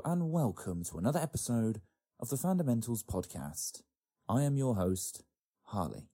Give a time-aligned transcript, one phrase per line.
[0.00, 1.82] And welcome to another episode
[2.18, 3.82] of the Fundamentals Podcast.
[4.26, 5.22] I am your host,
[5.64, 6.08] Harley.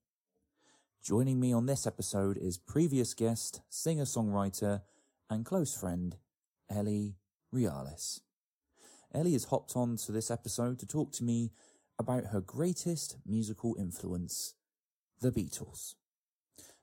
[1.02, 4.82] Joining me on this episode is previous guest, singer songwriter,
[5.30, 6.16] and close friend,
[6.68, 7.14] Ellie
[7.52, 8.20] Reales.
[9.14, 11.52] Ellie has hopped on to this episode to talk to me
[11.98, 14.54] about her greatest musical influence,
[15.20, 15.94] the Beatles.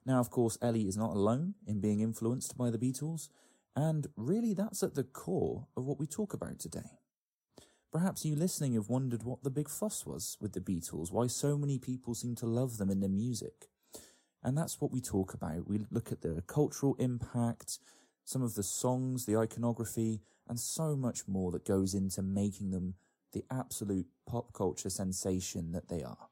[0.06, 3.28] Now, of course, Ellie is not alone in being influenced by the Beatles,
[3.76, 6.98] and really that's at the core of what we talk about today.
[7.92, 11.56] Perhaps you listening have wondered what the big fuss was with the Beatles, why so
[11.56, 13.68] many people seem to love them in their music.
[14.42, 15.68] And that's what we talk about.
[15.68, 17.78] We look at the cultural impact,
[18.24, 22.94] some of the songs, the iconography, and so much more that goes into making them
[23.32, 26.28] the absolute pop culture sensation that they are.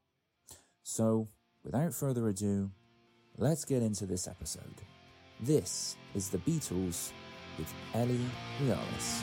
[0.82, 1.28] So,
[1.64, 2.70] without further ado,
[3.36, 4.82] let's get into this episode.
[5.40, 7.12] This is The Beatles
[7.58, 8.26] with Ellie
[8.60, 9.22] Reales.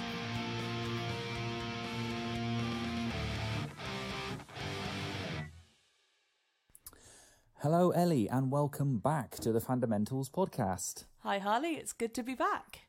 [7.57, 11.05] Hello, Ellie, and welcome back to the Fundamentals podcast.
[11.19, 11.75] Hi, Harley.
[11.75, 12.81] It's good to be back.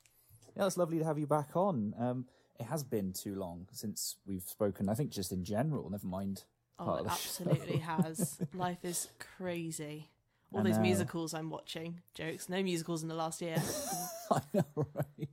[0.57, 1.95] Yeah, it's lovely to have you back on.
[1.98, 2.27] Um,
[2.59, 4.89] it has been too long since we've spoken.
[4.89, 6.45] I think just in general, never mind.
[6.79, 8.39] Oh, it absolutely has.
[8.55, 10.09] Life is crazy.
[10.55, 12.01] All those musicals I'm watching.
[12.15, 12.48] Jokes.
[12.48, 13.57] No musicals in the last year.
[14.55, 15.28] I know, right?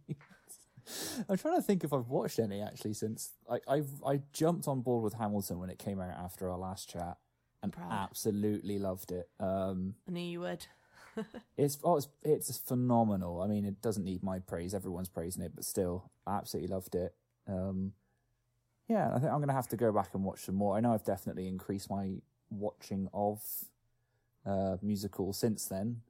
[1.30, 4.82] I'm trying to think if I've watched any actually since I I've I jumped on
[4.82, 7.18] board with Hamilton when it came out after our last chat
[7.62, 7.92] and Proud.
[7.92, 9.30] absolutely loved it.
[9.40, 10.66] Um, I knew you would.
[11.58, 13.42] it's oh, it's it's phenomenal.
[13.42, 14.74] I mean, it doesn't need my praise.
[14.74, 17.14] Everyone's praising it, but still, I absolutely loved it.
[17.48, 17.94] Um,
[18.88, 20.76] yeah, I think I'm gonna have to go back and watch some more.
[20.76, 22.16] I know I've definitely increased my
[22.50, 23.44] watching of
[24.46, 26.02] uh, musicals since then.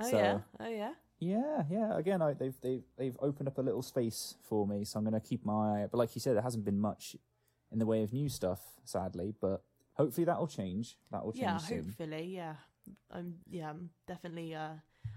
[0.00, 0.38] Oh So- yeah.
[0.60, 0.92] Oh yeah.
[1.18, 1.96] Yeah, yeah.
[1.96, 5.20] Again, I, they've they've they've opened up a little space for me, so I'm going
[5.20, 5.86] to keep my eye.
[5.90, 7.16] But like you said, there hasn't been much
[7.72, 9.34] in the way of new stuff, sadly.
[9.40, 9.62] But
[9.94, 10.96] hopefully that will change.
[11.12, 11.56] That will change Yeah.
[11.58, 11.84] soon.
[11.86, 12.24] Hopefully.
[12.34, 12.54] Yeah.
[13.10, 13.36] I'm.
[13.48, 13.70] Yeah.
[13.70, 14.54] I'm definitely.
[14.54, 14.74] Uh,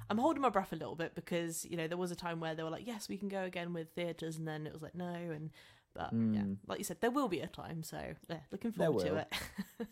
[0.10, 2.56] I'm holding my breath a little bit because you know there was a time where
[2.56, 4.96] they were like, yes, we can go again with theaters, and then it was like
[4.96, 5.50] no, and
[5.94, 6.58] but yeah, Mm.
[6.68, 7.84] like you said, there will be a time.
[7.84, 7.98] So
[8.30, 9.34] yeah, looking forward to it.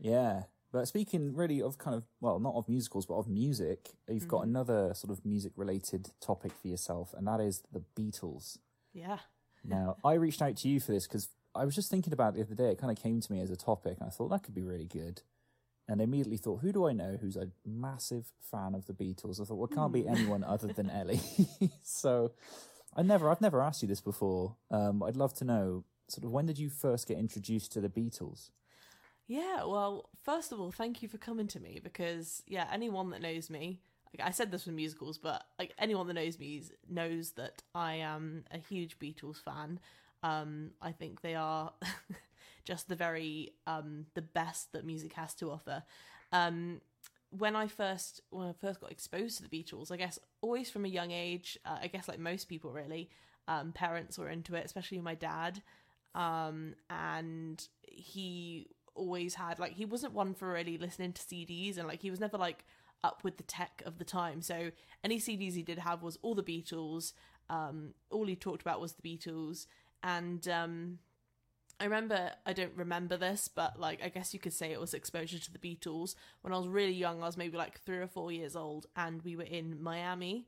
[0.00, 0.42] Yeah.
[0.70, 4.42] But speaking really of kind of well, not of musicals, but of music, you've got
[4.42, 4.48] Mhm.
[4.50, 8.58] another sort of music related topic for yourself, and that is the Beatles.
[8.92, 9.20] yeah.
[9.64, 12.36] Now, I reached out to you for this because I was just thinking about it
[12.36, 12.70] the other day.
[12.72, 14.62] It kind of came to me as a topic, and I thought that could be
[14.62, 15.22] really good.
[15.88, 19.40] And I immediately thought, who do I know who's a massive fan of the Beatles?
[19.40, 20.08] I thought, well, it can't be Hmm.
[20.14, 21.20] anyone other than Ellie.
[21.82, 22.32] so,
[22.94, 24.56] I never, I've never asked you this before.
[24.70, 27.88] Um, I'd love to know, sort of, when did you first get introduced to the
[27.88, 28.50] Beatles?
[29.28, 33.20] Yeah, well, first of all, thank you for coming to me because yeah, anyone that
[33.22, 33.80] knows me,
[34.18, 37.96] like I said this for musicals, but like anyone that knows me knows that I
[37.96, 39.80] am a huge Beatles fan.
[40.22, 41.72] Um, I think they are
[42.64, 45.82] just the very um the best that music has to offer.
[46.32, 46.80] Um,
[47.30, 50.86] when I first when I first got exposed to the Beatles, I guess always from
[50.86, 53.10] a young age, uh, I guess like most people really,
[53.46, 55.62] um, parents were into it, especially my dad.
[56.14, 61.86] Um, and he always had like he wasn't one for really listening to CDs and
[61.86, 62.64] like he was never like
[63.04, 64.42] up with the tech of the time.
[64.42, 64.70] So
[65.04, 67.12] any CDs he did have was all the Beatles.
[67.48, 69.66] Um, all he talked about was the Beatles,
[70.02, 70.98] and um,
[71.80, 74.94] I remember I don't remember this, but like I guess you could say it was
[74.94, 77.22] exposure to the Beatles when I was really young.
[77.22, 80.46] I was maybe like three or four years old, and we were in Miami,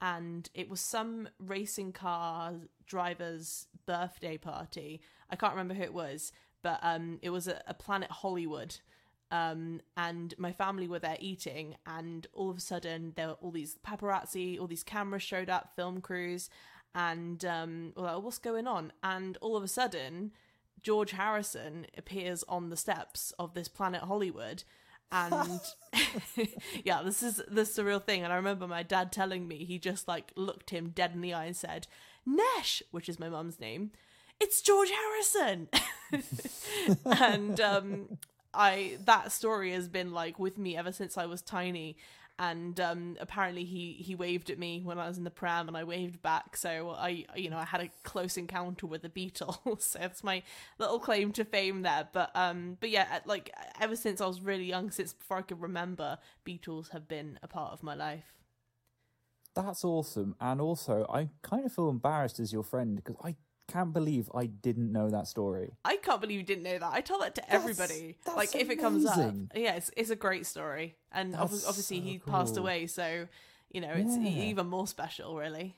[0.00, 2.54] and it was some racing car
[2.86, 5.00] driver's birthday party.
[5.30, 6.32] I can't remember who it was,
[6.62, 8.76] but um, it was a, a Planet Hollywood.
[9.30, 13.50] Um, and my family were there eating, and all of a sudden there were all
[13.50, 16.48] these paparazzi, all these cameras showed up, film crews,
[16.94, 18.92] and um, we're like, what's going on?
[19.02, 20.32] And all of a sudden,
[20.82, 24.64] George Harrison appears on the steps of this Planet Hollywood.
[25.10, 25.60] And
[26.84, 28.24] yeah, this is this is the real thing.
[28.24, 31.34] And I remember my dad telling me he just like looked him dead in the
[31.34, 31.86] eye and said,
[32.26, 33.90] Nesh, which is my mum's name,
[34.40, 35.68] it's George Harrison.
[37.04, 38.18] and um
[38.54, 41.96] I that story has been like with me ever since I was tiny.
[42.40, 45.76] And um, apparently he, he waved at me when I was in the pram, and
[45.76, 46.56] I waved back.
[46.56, 49.80] So I you know I had a close encounter with the Beatles.
[49.82, 50.44] so that's my
[50.78, 52.08] little claim to fame there.
[52.12, 53.50] But um but yeah, like
[53.80, 57.48] ever since I was really young, since before I could remember, Beatles have been a
[57.48, 58.34] part of my life.
[59.56, 60.36] That's awesome.
[60.40, 63.34] And also, I kind of feel embarrassed as your friend because I
[63.68, 65.72] can't believe I didn't know that story.
[65.84, 66.92] I can't believe you didn't know that.
[66.92, 68.16] I tell that to That's- everybody.
[68.24, 69.50] that's like if it comes up, amazing.
[69.54, 73.28] yeah, it's it's a great story, and obviously so he passed away, so
[73.70, 74.42] you know it's Yeah.
[74.44, 75.76] even more special, really.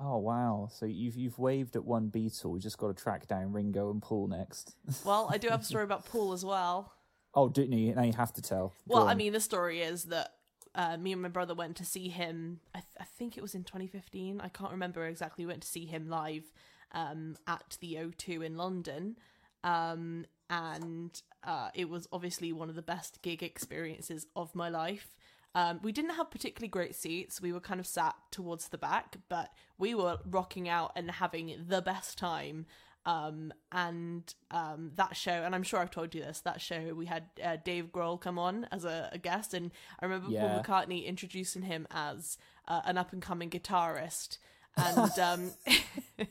[0.00, 0.68] Oh wow!
[0.72, 2.54] So you've you've waved at one Beatle.
[2.54, 4.74] You just got to track down Ringo and Paul next.
[5.04, 6.92] Well, I do have a story about Paul as well.
[7.34, 7.94] oh, do you?
[7.94, 8.68] Now you have to tell.
[8.88, 10.32] Go Well, I mean, the story is that
[10.74, 12.60] uh, me and my brother went to see him.
[12.74, 14.40] I, th- I think it was in 2015.
[14.40, 15.44] I can't remember exactly.
[15.44, 16.44] We went to see him live
[16.92, 19.16] um, at the O2 in London,
[19.64, 25.16] um, and uh, it was obviously one of the best gig experiences of my life.
[25.54, 27.40] Um, we didn't have particularly great seats.
[27.40, 31.54] We were kind of sat towards the back, but we were rocking out and having
[31.68, 32.66] the best time.
[33.04, 37.06] Um, and um, that show, and I'm sure I've told you this, that show we
[37.06, 40.40] had uh, Dave Grohl come on as a, a guest, and I remember Yeah.
[40.40, 44.38] Paul McCartney introducing him as uh, an up and coming guitarist,
[44.76, 45.50] and um,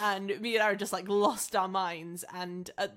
[0.00, 2.88] and me and Aaron just like lost our minds, and uh,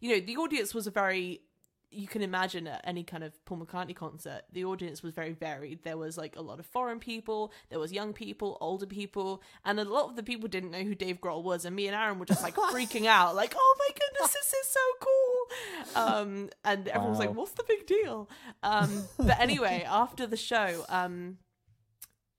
[0.00, 1.42] you know the audience was a very
[1.90, 5.82] you can imagine at any kind of Paul McCartney concert, the audience was very varied.
[5.82, 9.78] There was like a lot of foreign people, there was young people, older people, and
[9.78, 11.64] a lot of the people didn't know who Dave Grohl was.
[11.64, 14.68] And me and Aaron were just like freaking out, like, "Oh my goodness, this is
[14.68, 18.28] so cool!" Um, and everyone was like, "What's the big deal?"
[18.62, 21.38] Um, but anyway, after the show, um,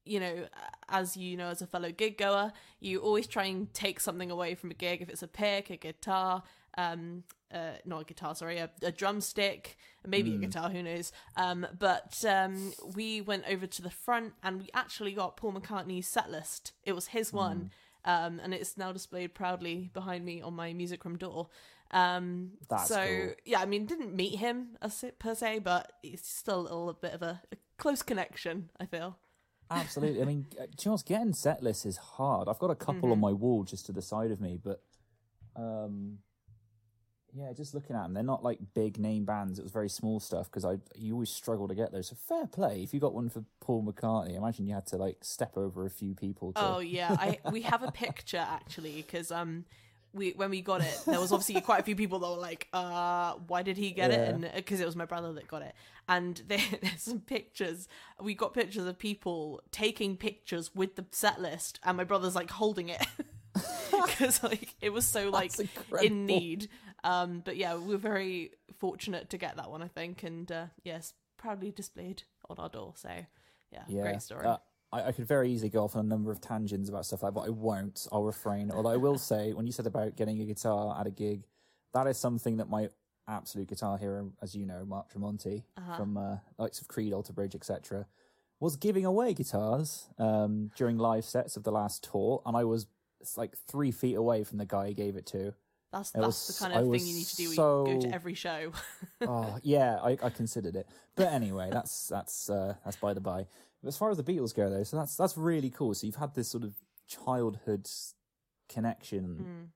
[0.08, 0.48] you know,
[0.90, 4.56] as you know, as a fellow gig goer, you always try and take something away
[4.56, 5.02] from a gig.
[5.02, 6.44] If it's a pick, a guitar,
[6.78, 7.24] um,
[7.54, 11.12] uh, not a guitar, sorry, a, a drumstick, maybe a guitar, who knows.
[11.36, 16.08] Um, but um, we went over to the front and we actually got Paul McCartney's
[16.08, 16.74] set list.
[16.84, 17.72] It was his one,
[18.06, 21.50] um, and it's now displayed proudly behind me on my music room door.
[21.92, 23.34] Um, That's so cool.
[23.46, 27.14] yeah, I mean, didn't meet him as, per se, but it's still a little bit
[27.14, 28.70] of a, a close connection.
[28.80, 29.18] I feel.
[29.70, 30.22] Absolutely.
[30.22, 32.48] I mean, uh, know what's getting set lists is hard.
[32.48, 33.12] I've got a couple Mm-hmm.
[33.12, 34.82] on my wall just to the side of me, but
[35.56, 36.20] um,
[37.34, 39.60] yeah, just looking at them, they're not like big name bands.
[39.60, 42.08] It was very small stuff because I you always struggle to get those.
[42.08, 42.82] So fair play.
[42.82, 45.90] If you got one for Paul McCartney, imagine you had to like step over a
[45.90, 46.54] few people.
[46.54, 46.60] To...
[46.62, 49.66] Oh yeah, I we have a picture actually because um
[50.18, 52.68] we when we got it there was obviously quite a few people that were like
[52.74, 54.28] uh why did he get it?
[54.30, 55.74] And because it was my brother that got it.
[56.10, 57.88] And there, there's some pictures.
[58.22, 62.52] We got pictures of people taking pictures with the set list and my brother's like
[62.52, 63.06] holding it.
[64.06, 65.52] Because like it was so like
[66.02, 66.70] in need.
[67.04, 70.24] Um but yeah we were very fortunate to get that one I think.
[70.24, 72.94] And uh yes proudly displayed on our door.
[72.96, 73.10] So
[73.72, 74.46] yeah, Yeah, great story.
[74.46, 74.58] Uh,
[74.92, 77.34] I, I could very easily go off on a number of tangents about stuff like
[77.34, 78.08] that, but I won't.
[78.12, 78.72] I'll refrain.
[78.72, 81.44] Although I will say, when you said about getting a guitar at a gig,
[81.94, 82.90] that is something that my
[83.28, 85.98] absolute guitar hero, as you know, Mark Tremonti Uh-huh.
[85.98, 88.06] from uh, likes of Creed, Alter Bridge, etc.,
[88.60, 92.88] was giving away guitars um, during live sets of the last tour, and I was
[93.36, 95.54] like three feet away from the guy he gave it to.
[95.92, 98.02] That's It that's was- the kind of was thing you need to do when you
[98.02, 98.72] go to every show.
[99.22, 103.48] oh yeah, I, I considered it, but anyway, that's that's uh, that's by the by.
[103.88, 105.94] As far as the Beatles go, though, so that's that's really cool.
[105.94, 106.74] So you've had this sort of
[107.08, 107.88] childhood
[108.70, 109.68] connection Mm.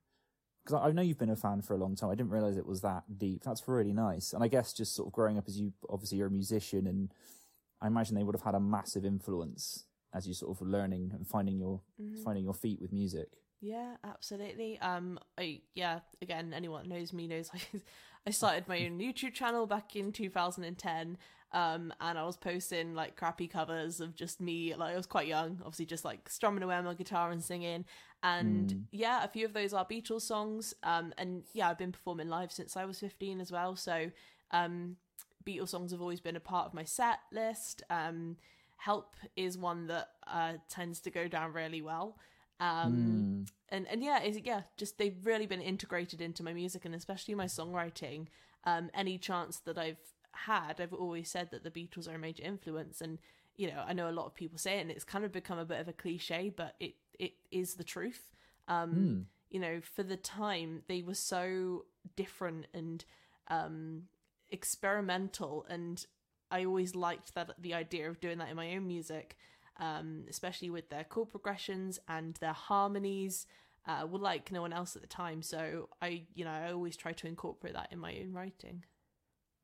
[0.63, 2.09] because I, I know you've been a fan for a long time.
[2.09, 3.43] I didn't realize it was that deep.
[3.43, 4.33] That's really nice.
[4.33, 7.13] And I guess just sort of growing up as you obviously you're a musician, and
[7.81, 11.25] I imagine they would have had a massive influence as you sort of learning and
[11.27, 12.21] finding your Mm-hmm.
[12.23, 13.29] finding your feet with music.
[13.61, 14.79] Yeah, absolutely.
[14.79, 15.99] Um, I yeah.
[16.21, 17.59] Again, anyone that knows me knows I,
[18.27, 21.17] I started my own YouTube channel back in 2010.
[21.53, 24.73] Um, and I was posting like crappy covers of just me.
[24.75, 27.85] Like I was quite young, obviously, just like strumming away on my guitar and singing.
[28.23, 30.73] And yeah, a few of those are Beatles songs.
[30.83, 33.75] Um, and yeah, I've been performing live since I was 15 as well.
[33.75, 34.11] So,
[34.51, 34.97] um,
[35.45, 37.83] Beatles songs have always been a part of my set list.
[37.89, 38.37] Um,
[38.77, 42.17] Help is one that uh, tends to go down really well.
[42.59, 46.95] Um, and and yeah, is yeah, just they've really been integrated into my music and
[46.95, 48.27] especially my songwriting.
[48.63, 49.97] Um, any chance that I've
[50.33, 53.19] had, I've always said that the Beatles are a major influence, and
[53.55, 55.59] you know, I know a lot of people say it, and it's kind of become
[55.59, 58.31] a bit of a cliche, but it it is the truth.
[58.67, 58.93] Um,
[59.49, 61.85] You know, for the time, they were so
[62.15, 63.03] different and
[63.49, 64.03] um,
[64.49, 66.05] experimental, and
[66.49, 69.35] I always liked that the idea of doing that in my own music,
[69.77, 73.45] um, especially with their chord progressions and their harmonies.
[73.87, 76.95] Uh, were like no one else at the time, so I, you know, I always
[76.95, 78.85] try to incorporate that in my own writing.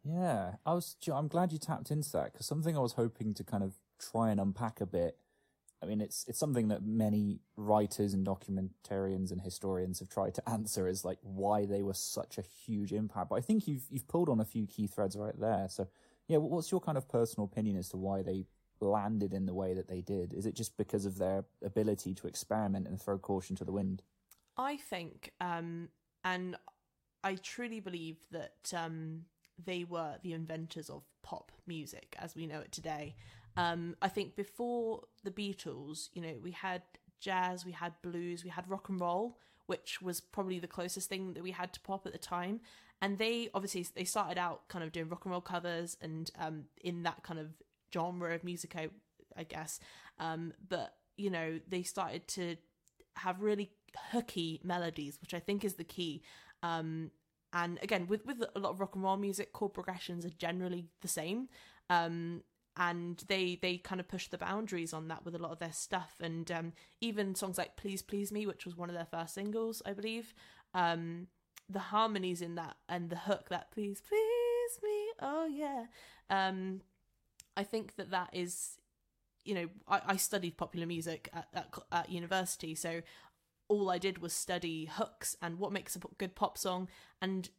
[0.07, 0.95] Yeah, I was.
[1.11, 4.29] I'm glad you tapped into that because something I was hoping to kind of try
[4.29, 5.17] and unpack a bit.
[5.83, 10.49] I mean, it's it's something that many writers and documentarians and historians have tried to
[10.49, 13.29] answer is like why they were such a huge impact.
[13.29, 15.67] But I think you've you've pulled on a few key threads right there.
[15.69, 15.87] So
[16.27, 18.45] yeah, what's your kind of personal opinion as to why they
[18.79, 20.33] landed in the way that they did?
[20.33, 24.03] Is it just because of their ability to experiment and throw caution to the wind?
[24.57, 25.89] I think, um,
[26.23, 26.55] and
[27.23, 29.25] I truly believe that um,
[29.63, 33.15] they were the inventors of pop music as we know it today.
[33.55, 36.83] Um, I think before the Beatles, you know, we had
[37.19, 41.33] jazz, we had blues, we had rock and roll, which was probably the closest thing
[41.33, 42.61] that we had to pop at the time.
[43.01, 46.65] And they obviously they started out kind of doing rock and roll covers and um,
[46.81, 47.47] in that kind of
[47.93, 48.89] genre of music, I,
[49.35, 49.79] I guess.
[50.19, 52.55] Um, but you know they started to
[53.17, 53.71] have really
[54.11, 56.21] hooky melodies, which I think is the key.
[56.63, 57.11] Um,
[57.57, 60.85] and again, with with a lot of rock and roll music, chord progressions are generally
[61.01, 61.49] the same.
[61.89, 62.43] Um,
[62.79, 65.73] and they they kind of push the boundaries on that with a lot of their
[65.73, 69.33] stuff and um, even songs like please please me which was one of their first
[69.33, 70.35] singles i believe
[70.75, 71.25] um,
[71.67, 75.85] the harmonies in that and the hook that please please me oh yeah
[76.29, 76.81] um,
[77.55, 78.77] i think that that is
[79.43, 83.01] you know i, I studied popular music at, at, at university so
[83.69, 86.87] all i did was study hooks and what makes a good pop song
[87.21, 87.49] and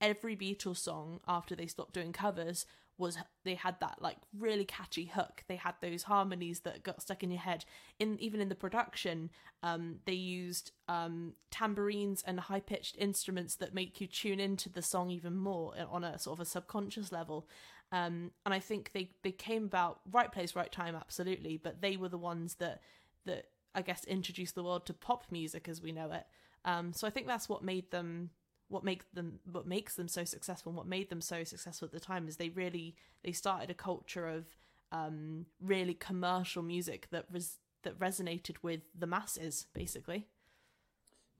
[0.00, 2.66] every beatles song after they stopped doing covers
[2.98, 5.44] was they had that like really catchy hook.
[5.46, 7.64] They had those harmonies that got stuck in your head.
[7.98, 9.30] In even in the production
[9.62, 14.82] um, they used um, tambourines and high pitched instruments that make you tune into the
[14.82, 17.48] song even more on a sort of a subconscious level.
[17.90, 21.96] Um, and i think they they came about right place right time absolutely but they
[21.96, 22.82] were the ones that
[23.24, 23.46] that
[23.78, 26.26] i guess introduced the world to pop music as we know it
[26.64, 28.30] um, so i think that's what made them
[28.68, 31.92] what makes them what makes them so successful and what made them so successful at
[31.92, 32.94] the time is they really
[33.24, 34.44] they started a culture of
[34.90, 40.26] um, really commercial music that res- that resonated with the masses basically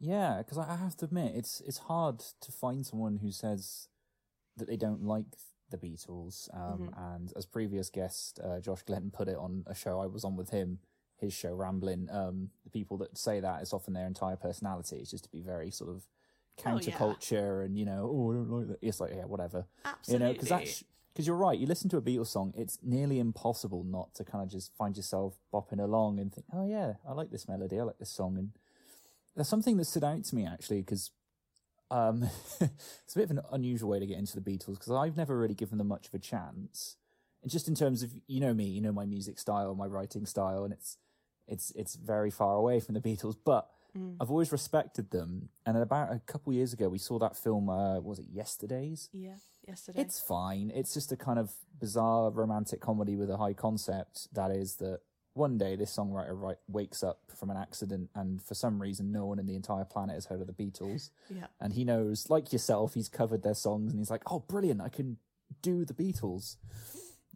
[0.01, 3.89] yeah because i have to admit it's it's hard to find someone who says
[4.57, 5.25] that they don't like
[5.71, 7.15] the beatles um, mm-hmm.
[7.15, 10.37] and as previous guest uh, josh glenn put it on a show i was on
[10.37, 10.79] with him
[11.21, 15.11] his show rambling um, the people that say that it's often their entire personality it's
[15.11, 16.05] just to be very sort of
[16.59, 17.65] counterculture oh, yeah.
[17.67, 18.79] and you know oh I don't like that.
[18.83, 19.67] It's like yeah whatever.
[19.85, 20.13] Absolutely.
[20.13, 20.85] You know because that's
[21.19, 21.59] because you're right.
[21.59, 24.97] You listen to a Beatles song, it's nearly impossible not to kind of just find
[24.97, 28.39] yourself bopping along and think, oh yeah, I like this melody, I like this song.
[28.39, 28.51] And
[29.35, 31.11] there's something that stood out to me actually because
[31.91, 32.23] um,
[32.61, 35.37] it's a bit of an unusual way to get into the Beatles because I've never
[35.37, 36.99] really given them much of a chance.
[37.43, 40.25] And just in terms of you know me, you know my music style, my writing
[40.25, 40.99] style, and it's
[41.49, 44.17] it's it's very far away from the Beatles, but Mm.
[44.21, 45.49] I've always respected them.
[45.67, 47.69] And about a couple years ago, we saw that film.
[47.69, 49.09] Uh, was it Yesterdays?
[49.13, 49.37] Yeah,
[49.67, 50.01] yesterday.
[50.03, 50.71] It's fine.
[50.75, 54.29] It's just a kind of bizarre romantic comedy with a high concept.
[54.35, 55.01] That is that
[55.35, 59.27] one day this songwriter right, wakes up from an accident, and for some reason, no
[59.27, 61.11] one in the entire planet has heard of the Beatles.
[61.35, 61.47] yeah.
[61.61, 64.81] And he knows, like yourself, he's covered their songs, and he's like, "Oh, brilliant!
[64.81, 65.17] I can
[65.63, 66.57] do the Beatles."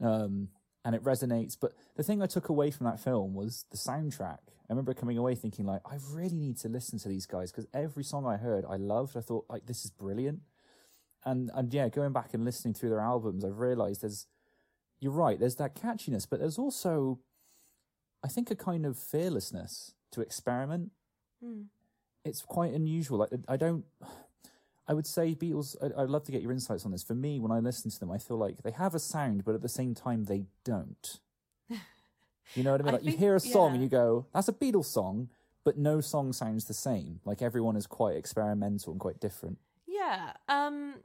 [0.00, 0.48] Um,
[0.84, 1.56] and it resonates.
[1.60, 4.38] But the thing I took away from that film was the soundtrack.
[4.48, 7.66] I remember coming away thinking like, I really need to listen to these guys because
[7.74, 9.16] every song I heard, I loved.
[9.16, 10.40] I thought like, this is brilliant.
[11.24, 14.26] And, and yeah, going back and listening through their albums, I've realized there's,
[14.98, 15.38] you're right.
[15.38, 17.20] There's that catchiness, but there's also,
[18.24, 20.90] I think a kind of fearlessness to experiment.
[21.44, 21.66] Mm.
[22.24, 23.18] It's quite unusual.
[23.18, 23.84] Like I don't,
[24.92, 25.74] I would say Beatles.
[25.82, 27.02] I'd love to get your insights on this.
[27.02, 29.54] For me, when I listen to them, I feel like they have a sound, but
[29.54, 31.18] at the same time, they don't.
[32.54, 32.88] You know what I mean?
[32.88, 33.74] I like think, you hear a song yeah.
[33.74, 35.30] and you go, "That's a Beatles song,"
[35.64, 37.20] but no song sounds the same.
[37.24, 39.56] Like everyone is quite experimental and quite different.
[39.86, 40.34] Yeah.
[40.48, 40.96] Um.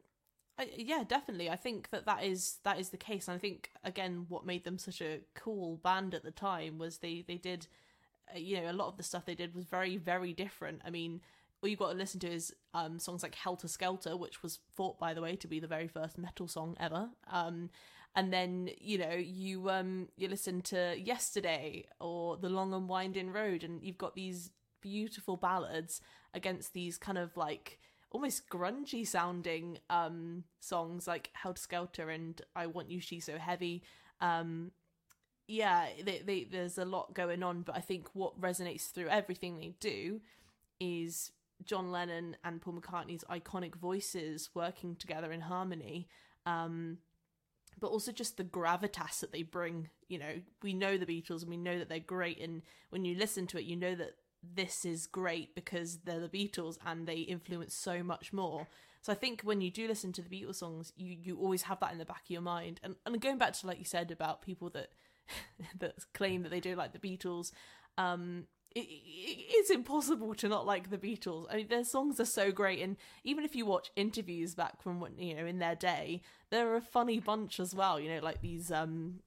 [0.60, 1.50] I, yeah, definitely.
[1.50, 3.29] I think that that is that is the case.
[3.29, 6.98] And I think again, what made them such a cool band at the time was
[6.98, 7.67] they they did,
[8.36, 10.82] uh, you know, a lot of the stuff they did was very very different.
[10.86, 11.22] I mean,
[11.62, 15.00] all you've got to listen to is um, songs like Helter Skelter, which was thought,
[15.00, 17.10] by the way, to be the very first metal song ever.
[17.32, 17.70] Um,
[18.16, 23.32] and then you know you um, you listen to Yesterday or The Long and Winding
[23.32, 26.02] Road, and you've got these beautiful ballads
[26.34, 27.80] against these kind of like
[28.12, 33.84] almost grungy sounding um, songs like Helter Skelter and I Want You She's So Heavy.
[34.22, 34.72] Um,
[35.48, 39.58] yeah, they, they, there's a lot going on, but I think what resonates through everything
[39.58, 40.20] they do
[40.80, 41.32] is
[41.64, 46.08] John Lennon and Paul McCartney's iconic voices working together in harmony.
[46.46, 47.00] Um,
[47.80, 49.90] but also just the gravitas that they bring.
[50.08, 53.16] You know, we know the Beatles and we know that they're great, and when you
[53.16, 57.18] listen to it, you know that this is great because they're the Beatles and they
[57.18, 58.68] influence so much more.
[59.02, 61.80] So I think when you do listen to the Beatles songs, you you always have
[61.80, 62.80] that in the back of your mind.
[62.84, 64.90] And and going back to like you said about people that
[65.80, 67.52] that claim that they don't like the Beatles,
[67.98, 68.46] um,
[68.79, 71.48] it, it is impossible to not like the Beatles.
[71.51, 75.00] I mean, their songs are so great, and even if you watch interviews back from
[75.00, 78.00] when you know in their day, they're a funny bunch as well.
[78.00, 79.19] You know, like these um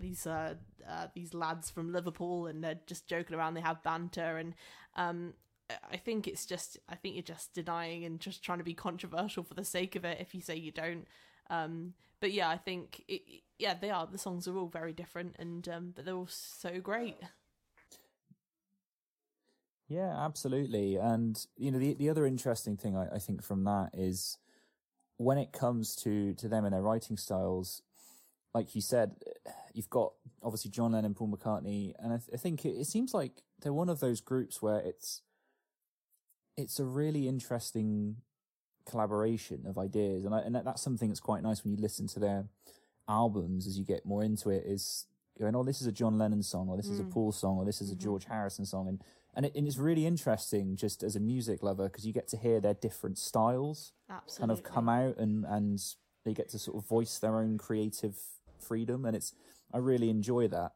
[0.00, 0.54] these uh,
[0.88, 3.54] uh these lads from Liverpool, and they're just joking around.
[3.54, 4.54] They have banter, and
[4.96, 5.34] um
[5.90, 9.42] I think it's just I think you're just denying and just trying to be controversial
[9.42, 11.06] for the sake of it if you say you don't.
[11.50, 13.22] Um, but yeah, I think it,
[13.58, 14.06] yeah they are.
[14.06, 17.16] The songs are all very different, and um, but they're all so great.
[19.88, 20.96] Yeah, absolutely.
[20.96, 24.36] And you know, the the other interesting thing I, I think from that is
[25.16, 27.82] when it comes to to them and their writing styles,
[28.54, 29.16] like you said,
[29.72, 33.14] you've got obviously John Lennon, Paul McCartney, and I, th- I think it, it seems
[33.14, 35.22] like they're one of those groups where it's
[36.56, 38.16] it's a really interesting
[38.84, 42.20] collaboration of ideas, and I, and that's something that's quite nice when you listen to
[42.20, 42.44] their
[43.08, 44.64] albums as you get more into it.
[44.66, 45.06] Is
[45.38, 47.64] going, oh, this is a John Lennon song, or this is a Paul song, or
[47.64, 49.02] this is a George Harrison song, and
[49.34, 52.36] and, it, and it's really interesting just as a music lover because you get to
[52.36, 54.40] hear their different styles Absolutely.
[54.40, 55.80] kind of come out and and
[56.24, 58.18] they get to sort of voice their own creative
[58.58, 59.34] freedom, and it's
[59.72, 60.72] I really enjoy that.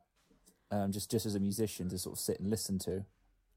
[0.70, 3.04] Um, just just as a musician to sort of sit and listen to.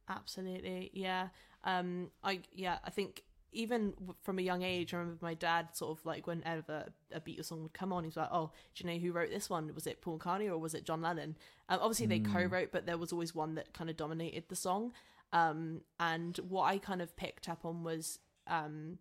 [0.10, 1.30] Absolutely, yeah.
[1.64, 3.24] Um, I yeah, I think
[3.56, 7.46] even from a young age, I remember my dad sort of like whenever a Beatles
[7.46, 9.74] song would come on, he's like, "Oh, do you know who wrote this one?
[9.74, 11.38] Was it Paul McCartney or was it John Lennon?"
[11.70, 14.94] Um, obviously, they co-wrote, but there was always one that kind of dominated the song.
[15.34, 19.00] Um, and what I kind of picked up on was um,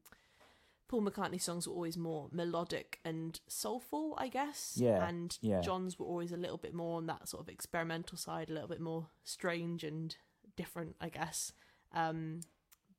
[0.88, 4.74] Paul McCartney's songs were always more melodic and soulful, I guess.
[4.76, 5.60] Yeah, And yeah.
[5.60, 8.68] John's were always a little bit more on that sort of experimental side, a little
[8.68, 10.16] bit more strange and
[10.56, 11.52] different, I guess.
[11.94, 12.40] Um,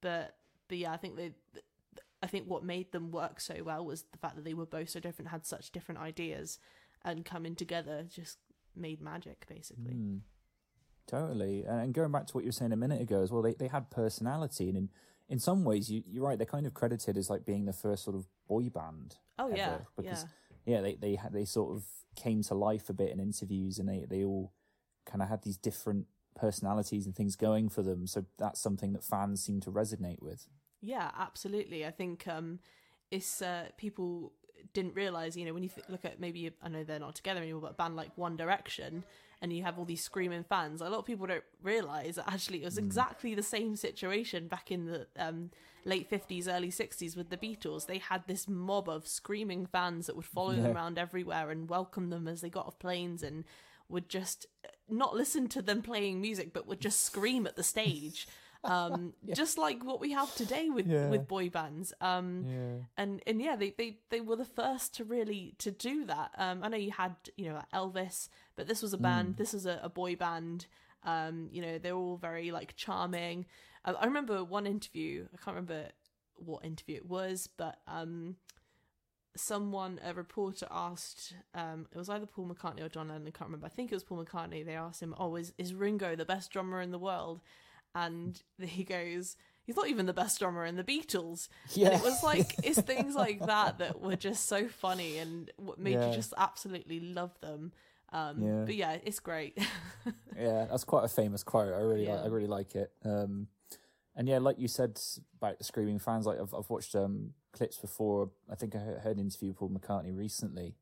[0.01, 0.35] but
[0.67, 1.31] but yeah, I think they.
[2.23, 4.89] I think what made them work so well was the fact that they were both
[4.89, 6.57] so different, had such different ideas,
[7.03, 8.39] and coming together just
[8.75, 9.93] made magic, basically.
[9.93, 10.19] Mm.
[11.07, 11.63] Totally.
[11.67, 13.67] And going back to what you were saying a minute ago as well, they, they
[13.67, 14.69] had personality.
[14.69, 14.89] And in,
[15.29, 18.03] in some ways, you, you're right, they're kind of credited as like being the first
[18.03, 19.17] sort of boy band.
[19.37, 20.25] Oh ever, yeah, because
[20.65, 21.83] yeah, yeah, they they had, they sort of
[22.15, 24.53] came to life a bit in interviews, and they they all
[25.05, 28.07] kind of had these different personalities and things going for them.
[28.07, 30.47] So that's something that fans seem to resonate with.
[30.81, 31.85] yeah, absolutely.
[31.85, 32.59] I think um,
[33.11, 34.33] it's uh, people
[34.73, 37.41] didn't realize, you know, when you th- look at maybe I know they're not together
[37.41, 39.03] anymore, but a band like One Direction,
[39.41, 40.81] and you have all these screaming fans.
[40.81, 44.71] A lot of people don't realize that actually it was exactly the same situation back
[44.71, 45.51] in the um,
[45.85, 47.85] late fifties, early sixties with the Beatles.
[47.85, 50.63] They had this mob of screaming fans that would follow Yeah.
[50.63, 53.43] them around everywhere and welcome them as they got off planes and
[53.87, 54.47] would just
[54.89, 58.27] not listen to them playing music, but would just scream at the stage.
[58.63, 61.09] Um, just like what we have today with Yeah.
[61.11, 61.93] with boy bands.
[62.01, 62.77] Um, Yeah.
[62.97, 66.31] and and yeah, they, they they were the first to really to do that.
[66.35, 69.37] Um, I know you had you know Elvis, but this was a band.
[69.37, 70.65] This was a, a boy band.
[71.03, 73.45] Um, you know, they're all very like charming.
[73.83, 75.27] I, I remember one interview.
[75.31, 75.89] I can't remember
[76.37, 78.35] what interview it was, but um,
[79.35, 81.33] someone a reporter asked.
[81.53, 83.27] Um, it was either Paul McCartney or John Lennon.
[83.27, 83.65] I can't remember.
[83.65, 84.65] I think it was Paul McCartney.
[84.65, 87.41] They asked him, "Oh, is is Ringo the best drummer in the world?"
[87.93, 89.35] And he goes.
[89.67, 91.47] He's not even the best drummer in the Beatles.
[91.73, 91.87] Yeah.
[91.87, 95.79] And it was like it's things like that that were just so funny and what
[95.79, 96.09] made Yeah.
[96.09, 97.71] you just absolutely love them.
[98.13, 98.63] Um, Yeah.
[98.63, 99.57] But yeah, it's great.
[100.37, 101.73] Yeah, that's quite a famous quote.
[101.73, 102.23] I really, like, Yeah.
[102.23, 102.91] I really like it.
[103.03, 103.47] Um,
[104.15, 104.99] and yeah, like you said
[105.37, 108.29] about the screaming fans, like I've, I've watched um, clips before.
[108.49, 110.75] I think I heard an interview with Paul McCartney recently,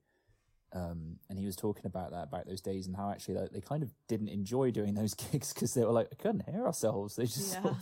[0.71, 3.61] um, and he was talking about that, about those days, and how actually like, they
[3.61, 7.15] kind of didn't enjoy doing those gigs because they were like, I couldn't hear ourselves.
[7.15, 7.77] They just, sort of,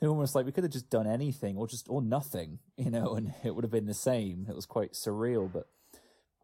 [0.00, 2.90] they were almost like we could have just done anything or just or nothing, you
[2.90, 4.46] know, and it would have been the same.
[4.48, 5.68] It was quite surreal, but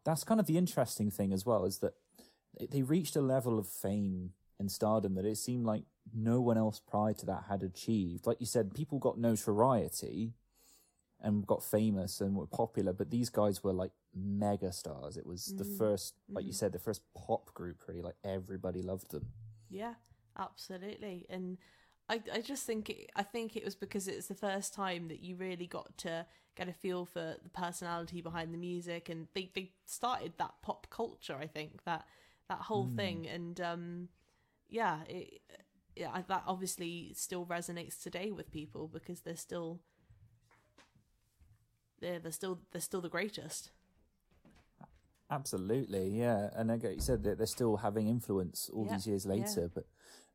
[0.03, 1.93] that's kind of the interesting thing as well is that
[2.69, 6.79] they reached a level of fame and stardom that it seemed like no one else
[6.79, 8.27] prior to that had achieved.
[8.27, 10.35] Like you said, people got notoriety
[11.19, 15.17] and got famous and were popular, but these guys were like mega stars.
[15.17, 15.77] It was the mm.
[15.77, 16.55] first, like you mm-hmm.
[16.55, 19.25] said, the first pop group really, like everybody loved them.
[19.69, 19.95] yeah,
[20.37, 21.25] absolutely.
[21.29, 21.57] And
[22.07, 25.21] I, I just think it, I think it was because it's the first time that
[25.21, 29.49] you really got to get a feel for the personality behind the music, and they,
[29.55, 31.37] they started that pop culture.
[31.39, 32.05] I think that
[32.49, 32.95] that whole mm.
[32.95, 34.09] thing, and um,
[34.71, 35.41] yeah, it,
[35.95, 39.81] yeah, that obviously still resonates today with people because they're still
[42.01, 43.71] they're they're still they're still the greatest.
[45.31, 46.49] Absolutely, yeah.
[46.55, 49.55] And like you said, that they're still having influence all Yeah, these years yeah.
[49.55, 49.69] later.
[49.73, 49.85] But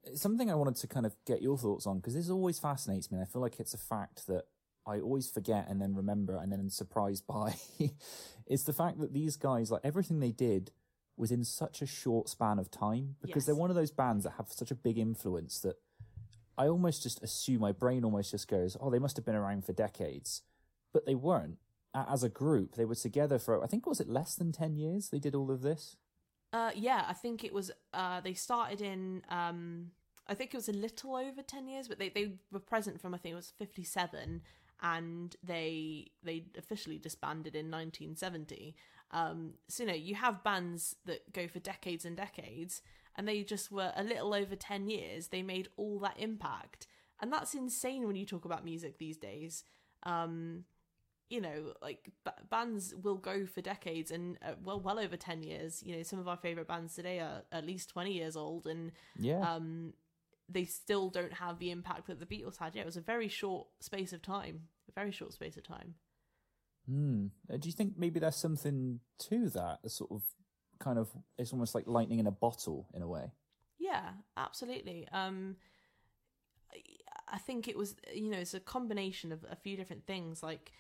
[0.05, 3.11] it's something I wanted to kind of get your thoughts on because this always fascinates
[3.13, 3.19] me.
[3.19, 4.45] And I feel like it's a fact that
[4.87, 7.57] I always forget and then remember and then surprised by.
[8.47, 10.73] it's the fact that these guys, like everything they did,
[11.17, 14.35] was in such a short span of time because they're one of those bands that
[14.37, 15.77] have such a big influence that
[16.59, 19.65] I almost just assume my brain almost just goes, oh, they must have been around
[19.65, 20.43] for decades,
[20.93, 21.59] but they weren't.
[21.95, 25.09] As a group, they were together for I think was it less than ten years.
[25.09, 25.97] They did all of this.
[26.53, 27.71] Uh, yeah, I think it was.
[27.95, 29.23] Uh, they started in.
[29.31, 29.93] Um,
[30.27, 33.15] I think it was a little over ten years, but they, they were present from
[33.15, 34.43] I think it was fifty seven,
[34.83, 38.77] and they they officially disbanded in nineteen seventy.
[39.13, 42.83] Um, so you know you have bands that go for decades and decades,
[43.17, 45.29] and they just were a little over ten years.
[45.29, 46.87] They made all that impact.
[47.21, 49.65] and that's insane when you talk about music these days.
[50.03, 50.65] Um,
[51.31, 55.43] you know, like b- bands will go for decades and uh, well, well over ten
[55.43, 55.83] years.
[55.83, 58.93] You know, some of our favorite bands today are at least twenty years old, and
[59.19, 59.41] Yeah.
[59.41, 59.95] um,
[60.49, 62.75] they still don't have the impact that the Beatles had.
[62.77, 65.95] Yeah, it was a very short space of time, a very short space of time.
[66.89, 69.81] Uh, Do you think maybe there's something to that?
[69.85, 70.23] A sort of
[70.79, 73.33] kind of it's almost like lightning in a bottle in a way.
[73.79, 75.07] Yeah, absolutely.
[75.13, 75.57] Um,
[76.73, 76.83] I-
[77.29, 80.43] I think it was, you know, it's a combination of a few different things.
[80.43, 80.71] Like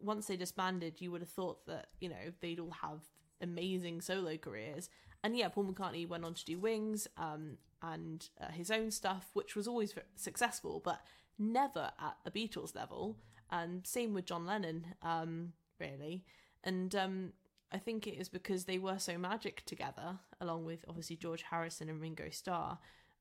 [0.00, 3.00] once they disbanded, you would have thought that you know they'd all have
[3.40, 4.88] amazing solo careers,
[5.24, 9.30] and yeah, Paul McCartney went on to do Wings um, and uh, his own stuff,
[9.34, 11.00] which was always successful, but
[11.38, 13.16] never at a Beatles level.
[13.50, 16.24] And same with John Lennon, um, really.
[16.64, 17.32] And um,
[17.72, 21.88] I think it is because they were so magic together, along with obviously George Harrison
[21.88, 22.78] and Ringo Starr.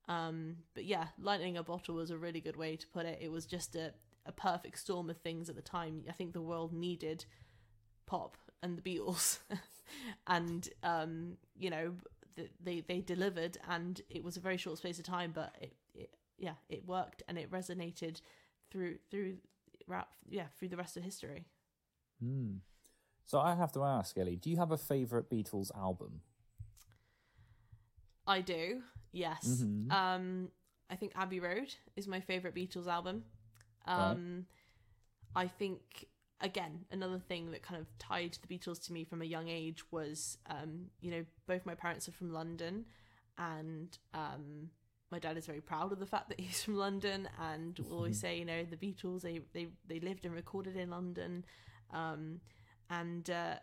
[0.07, 3.19] Um, but yeah, lightning a bottle was a really good way to put it.
[3.21, 3.93] It was just a,
[4.25, 6.03] a perfect storm of things at the time.
[6.07, 7.25] I think the world needed
[8.05, 9.39] pop and the Beatles,
[10.27, 11.93] and um, you know
[12.63, 16.09] they they delivered, and it was a very short space of time, but it, it
[16.37, 18.21] yeah it worked and it resonated
[18.71, 19.37] through through
[19.87, 21.45] ra- yeah through the rest of history.
[22.21, 22.57] Hmm.
[23.25, 26.21] So I have to ask, Ellie, do you have a favorite Beatles album?
[28.25, 29.61] I do, yes.
[29.61, 29.91] Mhm.
[29.91, 30.51] Um,
[30.89, 33.25] I think Abbey Road is my favorite Beatles album.
[33.85, 34.47] Um,
[35.35, 36.07] I think
[36.39, 39.91] again another thing that kind of tied the Beatles to me from a young age
[39.91, 42.85] was, um, you know, both my parents are from London,
[43.37, 44.69] and um,
[45.11, 48.19] my dad is very proud of the fact that he's from London, and will always
[48.19, 51.45] say, you know, the Beatles they they they lived and recorded in London,
[51.93, 52.39] um,
[52.89, 53.55] and uh,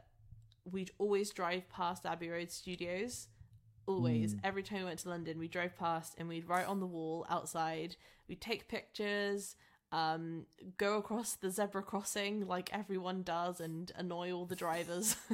[0.71, 3.29] we'd always drive past Abbey Road Studios
[3.87, 4.35] always.
[4.35, 4.41] Mm.
[4.45, 7.27] every time we went to london we drove past and we'd write on the wall
[7.29, 7.97] outside.
[8.29, 9.57] We'd take pictures
[9.93, 10.47] um
[10.79, 15.17] go across the zebra crossing like everyone does and annoy all the drivers.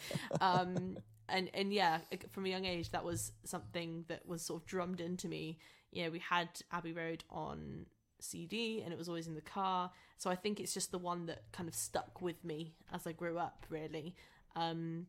[0.40, 1.98] Um and and yeah
[2.30, 5.58] from a young age that was something that was sort of drummed into me
[5.92, 7.86] you know we had abbey road on
[8.20, 11.26] cd and it was always in the car so i think it's just the one
[11.26, 14.14] that kind of stuck with me as i grew up really
[14.54, 15.06] um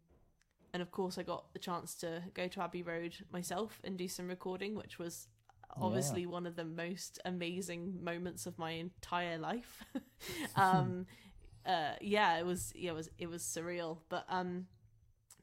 [0.73, 4.07] and of course I got the chance to go to Abbey Road myself and do
[4.07, 5.27] some recording, which was
[5.79, 9.83] obviously one of the most amazing moments of my entire life.
[10.55, 11.05] um,
[11.65, 12.73] uh, yeah, it was.
[12.75, 13.09] Yeah, it was.
[13.17, 13.99] It was surreal.
[14.09, 14.67] But um,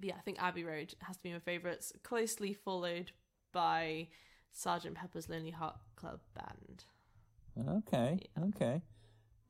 [0.04, 3.12] yeah, I think Abbey Road has to be my favourites, closely followed
[3.52, 4.08] by
[4.52, 6.84] Sergeant Pepper's Lonely Heart Club Band.
[7.86, 8.82] Okay, okay.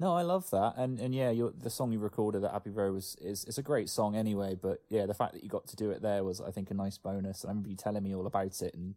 [0.00, 3.16] No, I love that, and and yeah, the song you recorded at Abbey Road was
[3.20, 4.56] is it's a great song anyway.
[4.60, 6.74] But yeah, the fact that you got to do it there was, I think, a
[6.74, 7.42] nice bonus.
[7.42, 8.94] And I remember you telling me all about it and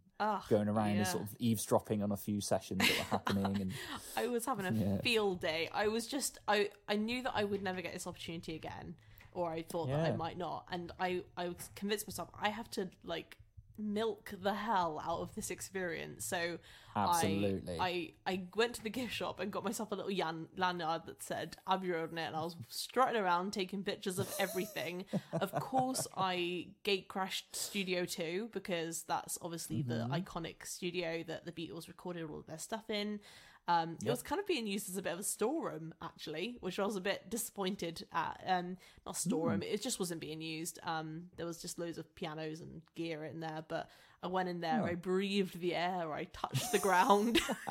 [0.50, 3.60] going around and sort of eavesdropping on a few sessions that were happening.
[3.62, 3.72] And
[4.16, 5.00] I was having a Yeah.
[5.02, 5.68] field day.
[5.72, 8.96] I was just I I knew that I would never get this opportunity again,
[9.38, 12.68] or I thought that I might not, and I I was convinced myself I have
[12.72, 13.36] to like
[13.80, 16.24] milk the hell out of this experience.
[16.24, 16.58] So
[16.96, 17.76] Absolutely.
[17.78, 21.02] I I, I went to the gift shop and got myself a little yan- lanyard
[21.06, 25.04] that said Abbey Road on it, and I was strutting around taking pictures of everything.
[25.32, 30.14] of course, I gate crashed Studio Two because that's obviously the mm-hmm.
[30.14, 33.20] iconic studio that the Beatles recorded all of their stuff in.
[33.68, 36.78] Um, It was kind of being used as a bit of a storeroom, actually, which
[36.78, 38.42] I was a bit disappointed at.
[38.46, 40.78] Um, not storeroom, it just wasn't being used.
[40.82, 43.90] Um, there was just loads of pianos and gear in there, but
[44.22, 47.40] I went in there, I breathed the air, I touched the ground.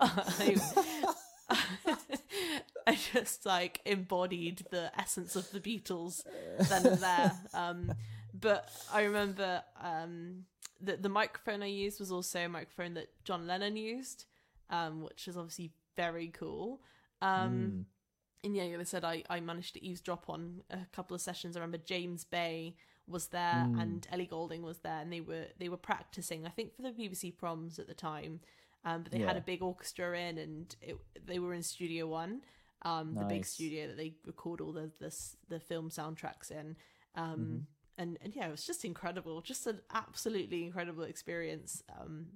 [0.00, 0.56] I,
[2.86, 6.22] I just like embodied the essence of the Beatles
[6.68, 7.32] then and there.
[7.54, 7.92] Um,
[8.38, 10.44] but I remember um,
[10.80, 14.26] that the microphone I used was also a microphone that John Lennon used,
[14.70, 16.80] um, which is obviously very cool.
[17.22, 17.86] Um,
[18.44, 21.56] And yeah, like I said, I, I managed to eavesdrop on a couple of sessions.
[21.56, 22.76] I remember James Bay
[23.08, 26.46] was there and Ellie Goulding was there, and they were they were practicing.
[26.46, 28.40] I think for the BBC proms at the time,
[28.84, 32.42] um, but they had a big orchestra in, and it, they were in Studio One,
[32.82, 35.12] um, the big studio that they record all the the,
[35.48, 36.76] the film soundtracks in.
[37.16, 37.66] Um,
[37.98, 41.82] and and yeah, it was just incredible, just an absolutely incredible experience.
[41.98, 42.26] Um,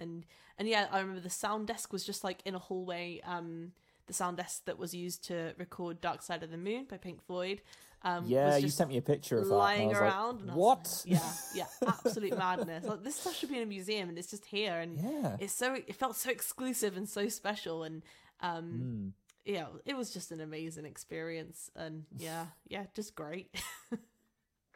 [0.00, 0.24] and
[0.58, 3.20] and yeah, I remember the sound desk was just like in a hallway.
[3.24, 3.72] Um,
[4.06, 7.22] the sound desk that was used to record "Dark Side of the Moon" by Pink
[7.24, 7.60] Floyd.
[8.02, 9.54] Um, yeah, you sent me a picture of that.
[9.54, 10.46] lying was around.
[10.46, 11.04] Like, what?
[11.06, 12.84] like, yeah, yeah, absolute madness.
[12.84, 15.36] Like this stuff should be in a museum, and it's just here, and Yeah.
[15.38, 18.02] it's so it felt so exclusive and so special, and
[18.40, 19.12] um, Mm.
[19.44, 23.54] yeah, it was just an amazing experience, and yeah, yeah, just great.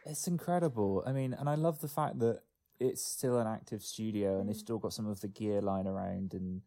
[0.07, 1.03] It's incredible.
[1.07, 2.41] I mean, and I love the fact that
[2.85, 4.61] it's still an active studio and they've mm.
[4.61, 6.63] still got some of the gear lying around and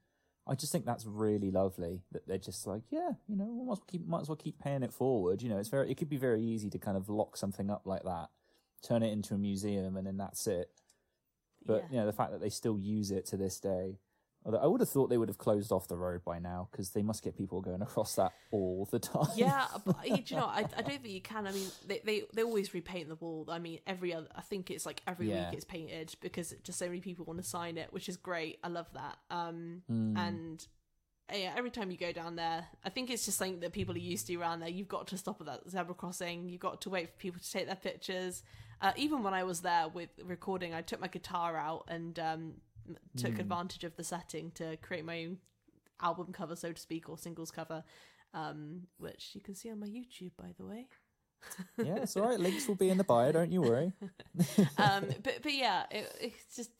[0.47, 3.79] I just think that's really lovely that they're just like, yeah, you know, might as
[3.79, 5.41] well keep, might as well keep paying it forward.
[5.41, 7.85] You know, it's very, it could be very easy to kind of lock something up
[7.85, 8.29] like that,
[8.81, 10.71] turn it into a museum, and then that's it.
[11.65, 11.89] But Yeah.
[11.91, 13.99] you know, the fact that they still use it to this day,
[14.47, 16.89] although I would have thought they would have closed off the road by now because
[16.91, 19.27] they must get people going across that all the time.
[19.35, 21.45] Yeah, but you know, I, I don't think you can.
[21.45, 23.45] I mean, they, they they always repaint the wall.
[23.49, 25.49] I mean, every other, I think it's like every Yeah.
[25.49, 28.57] week it's painted because just so many people want to sign it, which is great.
[28.63, 29.17] I love that.
[29.29, 30.17] Um, Mm.
[30.17, 30.67] and
[31.29, 33.97] yeah, every time you go down there, I think it's just something that people are
[33.99, 34.69] used to around there.
[34.69, 36.47] You've got to stop at that zebra crossing.
[36.47, 38.43] You've got to wait for people to take their pictures.
[38.81, 42.53] Uh, even when I was there with recording, I took my guitar out and um,
[43.15, 43.39] took Mm.
[43.39, 45.37] advantage of the setting to create my own
[46.01, 47.83] album cover, so to speak, or singles cover,
[48.33, 50.87] um, which you can see on my YouTube, by the way.
[51.77, 52.39] yeah, it's all right.
[52.39, 53.31] Links will be in the bio.
[53.31, 53.93] Don't you worry.
[54.77, 56.71] um, but but yeah, it, it's just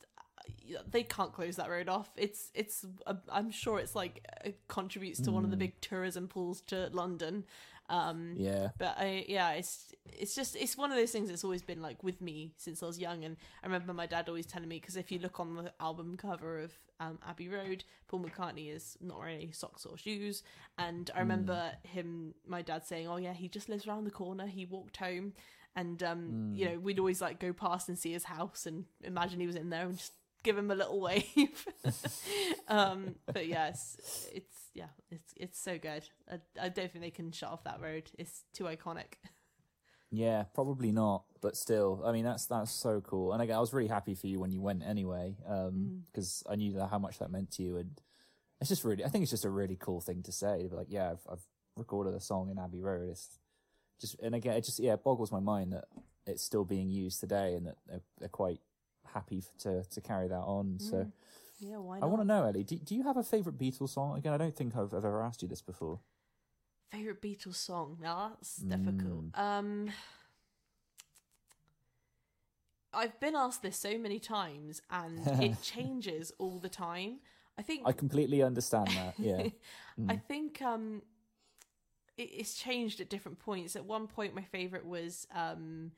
[0.76, 2.10] uh, they can't close that road off.
[2.16, 5.60] It's it's uh, I'm sure it's like it contributes to one of the Mm.
[5.60, 7.44] big tourism pools to London.
[7.88, 8.68] Um, Yeah.
[8.78, 12.02] but I yeah, it's it's just it's one of those things that's always been like
[12.02, 14.96] with me since I was young, and I remember my dad always telling me because
[14.96, 19.18] if you look on the album cover of um, Abbey Road, Paul McCartney is not
[19.18, 20.42] wearing any socks or shoes,
[20.76, 24.46] and I remember him, my dad saying, "Oh yeah, he just lives around the corner.
[24.46, 25.32] He walked home."
[25.76, 29.38] And um, you know, we'd always like go past and see his house and imagine
[29.38, 30.12] he was in there and just
[30.48, 31.66] give him a little wave.
[32.68, 33.98] um, but yes,
[34.32, 36.04] it's, yeah, it's it's so good.
[36.30, 38.10] I, I don't think they can shut off that road.
[38.18, 39.18] It's too iconic.
[40.10, 43.34] Yeah, probably not, but still, I mean, that's that's so cool.
[43.34, 46.00] And again, I was really happy for you when you went anyway, Mm.
[46.06, 48.00] because I knew that how much that meant to you, and
[48.58, 50.62] it's just really, I think it's just a really cool thing to say.
[50.62, 53.10] To be like, yeah, I've, I've recorded a song in Abbey Road.
[53.10, 53.38] It's
[54.00, 55.84] just, and again, it just yeah, it boggles my mind that
[56.26, 58.60] it's still being used today, and that they're, they're quite
[59.14, 60.78] happy to to carry that on.
[60.78, 61.06] So
[61.60, 62.06] Yeah, why Not?
[62.06, 64.16] I want to know, Ellie, do, do you have a favorite Beatles song?
[64.16, 65.98] Again, I don't think I've, I've ever asked you this before.
[66.92, 67.98] Favorite Beatles song?
[68.00, 68.70] Now that's Mm.
[68.70, 69.24] difficult.
[69.34, 69.90] Um,
[72.92, 77.18] I've been asked this so many times, and it changes all the time.
[77.58, 79.14] I think I completely understand that.
[79.18, 79.48] Yeah.
[80.08, 81.02] I think um,
[82.16, 83.76] it, it's changed at different points.
[83.76, 85.92] At one point, my favorite was um,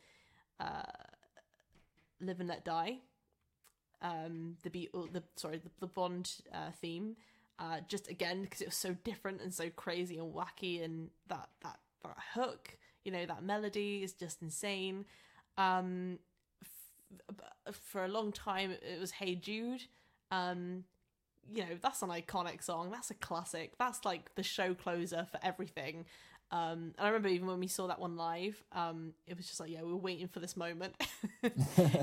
[0.58, 0.82] uh,
[2.20, 2.98] "Live and Let Die."
[4.02, 7.16] Um, the beat, the sorry, the, the Bond uh, theme.
[7.59, 11.48] Uh, just again because it was so different and so crazy and wacky, and that
[11.62, 15.04] that that hook, you know, that melody is just insane.
[15.59, 16.18] Um,
[17.68, 19.83] f- for a long time, it was "Hey Jude."
[20.30, 20.85] Um,
[21.52, 25.40] you know that's an iconic song that's a classic that's like the show closer for
[25.42, 26.04] everything
[26.52, 29.60] um and i remember even when we saw that one live um it was just
[29.60, 30.94] like yeah we were waiting for this moment.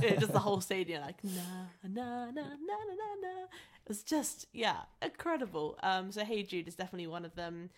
[0.01, 4.81] Just the whole stadium like na na na na na na it was just yeah
[5.01, 5.77] incredible.
[5.83, 7.69] Um so hey jude is definitely one of them.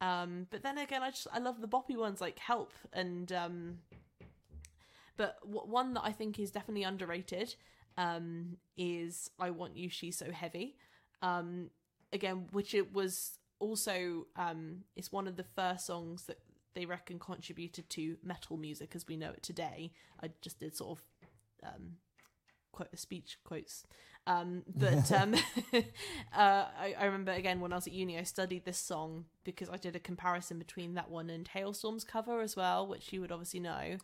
[0.00, 3.78] Um but then again i just i love the boppy ones like help and um
[5.16, 7.54] but w- one that i think is definitely underrated
[7.96, 10.76] um is i want you she's so heavy.
[11.22, 11.70] Um
[12.12, 16.38] again which it was also um it's one of the first songs that
[16.74, 19.92] they reckon contributed to metal music as we know it today.
[20.22, 21.04] I just did sort of
[21.72, 21.96] um
[22.72, 23.84] quote speech quotes.
[24.26, 25.34] Um but um
[25.74, 29.68] uh I, I remember again when i was at uni i studied this song because
[29.70, 33.32] i did a comparison between that one and Halestorm's cover as well which you would
[33.32, 33.98] obviously know.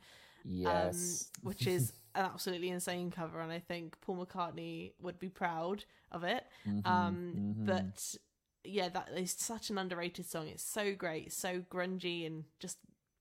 [0.45, 1.29] Yes.
[1.35, 5.85] um, which is an absolutely insane cover, and I think Paul McCartney would be proud
[6.11, 6.45] of it.
[6.69, 7.35] Mm-hmm, Um,
[7.65, 8.15] But
[8.65, 10.49] yeah, that is such an underrated song.
[10.49, 12.79] It's so great, so grungy, and just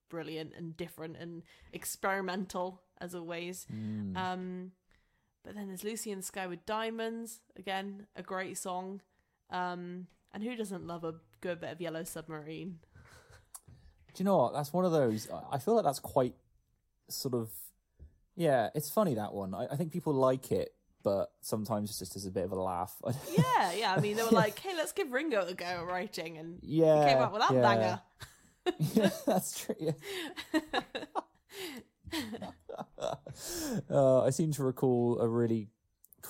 [0.10, 3.66] brilliant and different and experimental as always.
[3.74, 4.16] Mm.
[4.16, 4.72] Um,
[5.44, 9.02] but then there's Lucy in the Sky with Diamonds, again, a great song.
[9.50, 12.80] Um, and who doesn't love a good bit of Yellow Submarine?
[14.14, 14.54] Do you know what?
[14.54, 15.28] That's one of those.
[15.52, 16.36] I- feel like that's quite
[17.10, 17.50] sort of.
[18.36, 19.54] Yeah, it's funny that one.
[19.54, 22.62] I, I think people like it, but sometimes it's just as a bit of a
[22.62, 22.96] laugh.
[23.38, 23.96] Yeah, yeah.
[23.96, 27.04] I mean, they were like, "Hey, let's give Ringo a go at writing," and yeah,
[27.04, 27.62] he came up with that yeah.
[27.62, 28.02] banger.
[28.94, 29.76] yeah, that's true.
[29.80, 29.94] Yeah.
[33.90, 35.70] uh, I seem to recall a really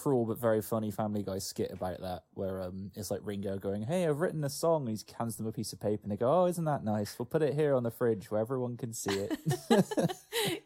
[0.01, 3.83] cruel but very funny Family Guy skit about that, where um, it's like Ringo going,
[3.83, 6.17] "Hey, I've written a song." And he hands them a piece of paper, and they
[6.17, 7.17] go, "Oh, isn't that nice?
[7.19, 9.37] We'll put it here on the fridge where everyone can see it."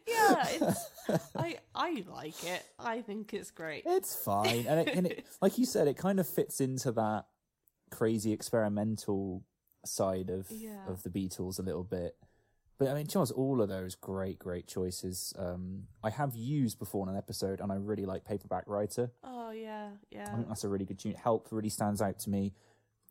[0.06, 0.90] yeah, it's,
[1.36, 2.64] I I like it.
[2.78, 3.82] I think it's great.
[3.86, 7.26] It's fine, and it, and it, like you said, it kind of fits into that
[7.90, 9.44] crazy experimental
[9.84, 10.86] side of Yeah.
[10.88, 12.16] of the Beatles a little bit.
[12.78, 15.32] But I mean, Charles, all of those great, great choices.
[15.38, 19.10] Um, I have used before in an episode, and I really like Paperback Writer.
[19.24, 20.28] Oh yeah, yeah.
[20.30, 21.14] I think that's a really good tune.
[21.14, 22.52] Help really stands out to me.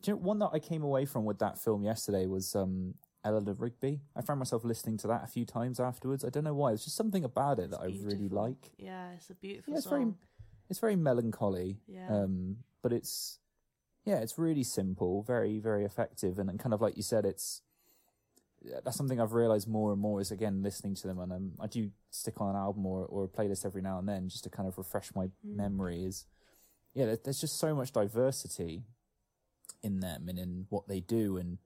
[0.03, 2.93] Do you know, one that I came away from with that film yesterday was um,
[3.23, 4.01] Eleanor Rigby.
[4.15, 6.23] I found myself listening to that a few times afterwards.
[6.23, 6.69] I don't know why.
[6.69, 8.71] There's just something about it that I really like.
[8.77, 9.99] Yeah, it's a beautiful Yeah, it's song.
[9.99, 10.13] very
[10.69, 11.79] it's very melancholy.
[11.87, 12.07] Yeah.
[12.07, 13.39] Um, but it's
[14.03, 17.61] yeah, it's really simple, very very effective, and, and kind of like you said, it's
[18.83, 21.67] that's something I've realized more and more is again listening to them, and um, I
[21.67, 24.49] do stick on an album or or a playlist every now and then just to
[24.49, 25.55] kind of refresh my Mm.
[25.55, 26.03] memory.
[26.03, 26.25] Is
[26.93, 28.83] yeah, there, there's just so much diversity
[29.83, 31.57] in them and in what they do, and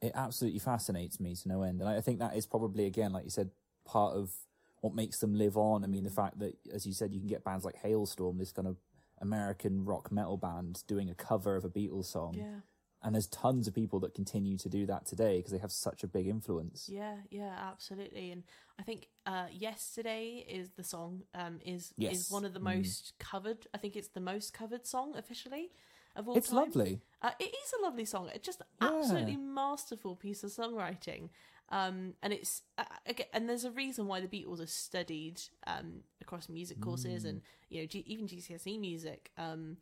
[0.00, 1.80] it absolutely fascinates me to no end.
[1.80, 3.50] And I, I think that is probably again, like you said,
[3.84, 4.32] part of
[4.80, 5.82] what makes them live on.
[5.84, 8.52] I mean, the fact that, as you said, you can get bands like Halestorm, this
[8.52, 8.76] kind of
[9.20, 12.60] American rock metal band, doing a cover of a Beatles song, Yeah,
[13.04, 16.02] and there's tons of people that continue to do that today because they have such
[16.02, 16.88] a big influence.
[16.90, 18.30] yeah, yeah, absolutely.
[18.32, 18.42] And
[18.78, 22.14] I think uh, yesterday is the song um, is Yes.
[22.14, 22.64] is one of the Mm.
[22.78, 23.66] most covered.
[23.74, 25.70] I think it's the most covered song officially
[26.16, 26.56] of all It's time.
[26.56, 27.00] lovely.
[27.22, 28.30] Uh, it is a lovely song.
[28.34, 28.88] It's just Yeah.
[28.88, 31.28] absolutely masterful piece of songwriting.
[31.70, 36.02] Um, and it's uh, again, and there's a reason why the Beatles are studied um,
[36.20, 37.28] across music courses Mm.
[37.28, 39.30] and you know G- even GCSE music.
[39.38, 39.78] Um,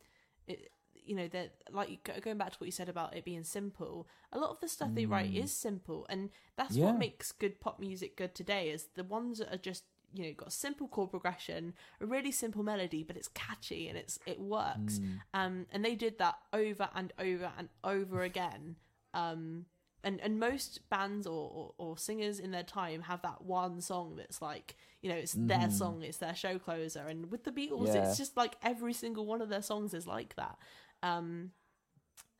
[0.47, 0.71] it,
[1.05, 4.07] you know that like going back to what you said about it being simple.
[4.31, 5.43] A lot of the stuff they write Mm.
[5.43, 6.85] is simple, and that's Yeah.
[6.85, 8.69] what makes good pop music good today.
[8.69, 12.63] Is the ones that are just you know got simple chord progression, a really simple
[12.63, 14.99] melody, but it's catchy and it's it works.
[14.99, 15.19] Mm.
[15.33, 18.75] Um, and they did that over and over and over again.
[19.13, 19.65] Um,
[20.05, 24.17] and, and most bands or, or, or singers in their time have that one song
[24.17, 25.71] that's like, you know, it's their Mhm.
[25.71, 27.07] song, it's their show closer.
[27.07, 28.09] And with the Beatles, Yeah.
[28.09, 30.57] it's just like every single one of their songs is like that.
[31.03, 31.51] Um,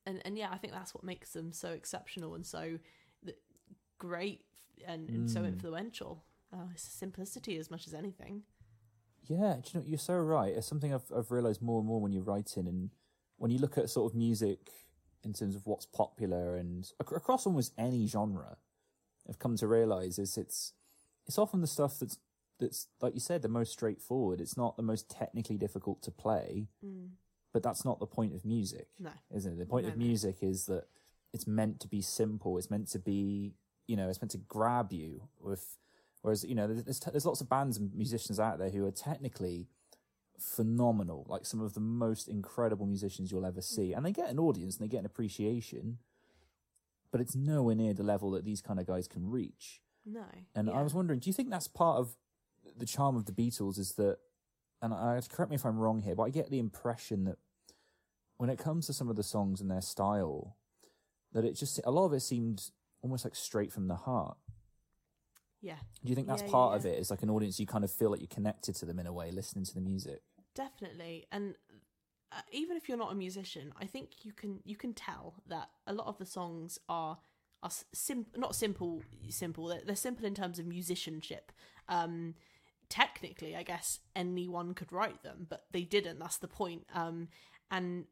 [0.05, 2.79] and, and yeah, I think that's what makes them so exceptional and so
[3.23, 3.37] th-
[3.99, 4.41] great
[4.87, 5.47] and, and so Mm.
[5.47, 6.23] influential.
[6.51, 8.43] Uh, it's simplicity as much as anything.
[9.27, 10.53] Yeah, do you know you're so right.
[10.53, 12.89] It's something I've I've realised more and more when you're writing and
[13.37, 14.69] when you look at sort of music
[15.23, 18.57] in terms of what's popular and ac- across almost any genre,
[19.29, 20.73] I've come to realise is it's
[21.25, 22.17] it's often the stuff that's
[22.59, 24.41] that's like you said the most straightforward.
[24.41, 27.11] It's not the most technically difficult to play, Mm.
[27.53, 29.11] But that's not the point of music, No.
[29.31, 29.57] isn't it?
[29.59, 30.05] The point No, of no.
[30.05, 30.85] music is that
[31.31, 32.57] it's meant to be simple.
[32.57, 33.55] It's meant to be
[33.87, 35.77] you know it's meant to grab you with.
[36.21, 39.67] Whereas you know there's there's lots of bands and musicians out there who are technically
[40.39, 44.39] phenomenal, like some of the most incredible musicians you'll ever see, and they get an
[44.39, 45.99] audience and they get an appreciation,
[47.11, 49.81] but it's nowhere near the level that these kind of guys can reach.
[50.05, 50.25] No.
[50.55, 52.15] And I was wondering, do you think that's part of
[52.77, 53.77] the charm of the Beatles?
[53.79, 54.17] Is that,
[54.83, 57.37] and I correct me if I'm wrong here, but I get the impression that
[58.37, 60.57] when it comes to some of the songs and their style,
[61.31, 62.69] that it just a lot of it seemed
[63.01, 64.37] almost like straight from the heart.
[65.61, 65.77] Yeah.
[66.03, 66.91] Do you think that's Yeah, yeah, part of yeah.
[66.91, 66.99] it?
[66.99, 69.13] It's like an audience you kind of feel like you're connected to them in a
[69.13, 70.21] way, listening to the music.
[70.55, 71.55] definitely and
[72.31, 75.69] uh, even if you're not a musician i think you can you can tell that
[75.87, 77.17] a lot of the songs are
[77.63, 81.51] are sim- not simple simple they're, they're simple in terms of musicianship
[81.89, 82.35] um
[82.93, 87.27] technically i guess anyone could write them but they didn't that's the point um
[87.71, 88.05] and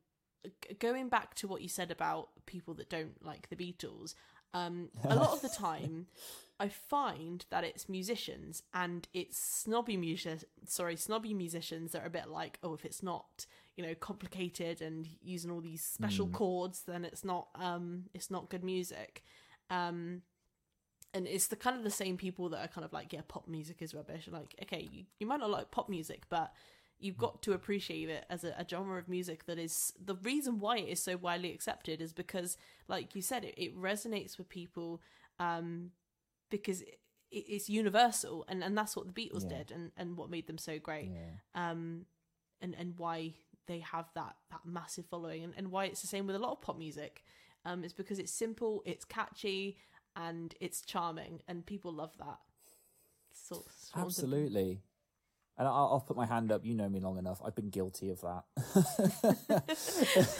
[0.43, 4.15] g- going back to what you said about people that don't like the beatles
[4.55, 6.07] um a lot of the time
[6.59, 12.11] I find that it's musicians and it's snobby music sorry, snobby musicians that are a
[12.11, 16.33] bit like, oh, if it's not, you know, complicated and using all these special Mm.
[16.33, 19.23] chords, then it's not um it's not good music.
[19.71, 20.21] Um
[21.14, 23.47] and it's the kind of the same people that are kind of like, yeah, pop
[23.47, 24.28] music is rubbish.
[24.32, 26.53] Like, okay, you, you might not like pop music, but
[26.99, 30.59] you've got to appreciate it as a, a genre of music that is the reason
[30.59, 32.57] why it is so widely accepted is because,
[32.88, 35.01] like you said, it, it resonates with people
[35.39, 35.91] um,
[36.49, 36.99] because it,
[37.32, 39.57] it's universal, and, and that's what the Beatles Yeah.
[39.57, 41.70] did, and, and what made them so great, Yeah.
[41.72, 42.05] um,
[42.62, 43.34] and and why
[43.68, 46.51] they have that that massive following, and, and why it's the same with a lot
[46.51, 47.24] of pop music.
[47.64, 49.78] Um, it's because it's simple, it's catchy,
[50.16, 52.39] and it's charming, and people love that.
[53.34, 54.82] So, so Absolutely.
[55.57, 56.66] And I'll, I'll put my hand up.
[56.66, 57.39] You know me long enough.
[57.45, 58.43] I've been guilty of that.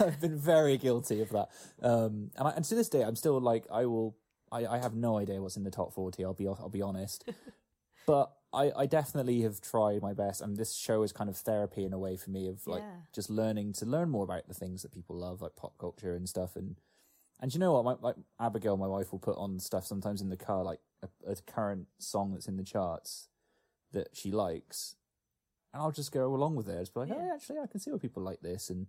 [0.00, 1.48] I've been very guilty of that.
[1.82, 4.16] Um, and, I, and to this day, I'm still like, I will.
[4.50, 6.24] I, I have no idea what's in the top forty.
[6.24, 6.46] I'll be.
[6.46, 7.24] I'll be honest.
[8.06, 11.84] but I, I definitely have tried my best, and this show is kind of therapy
[11.84, 12.96] in a way for me of like Yeah.
[13.14, 16.28] just learning to learn more about the things that people love, like pop culture and
[16.28, 16.56] stuff.
[16.56, 16.76] And
[17.42, 20.30] and you know what, my, like Abigail, my wife, will put on stuff sometimes in
[20.30, 23.28] the car, like a, a current song that's in the charts
[23.92, 24.94] that she likes,
[25.74, 26.80] and I'll just go along with it.
[26.80, 27.16] It's like, Yeah.
[27.18, 28.86] oh, actually, I can see why people like this, and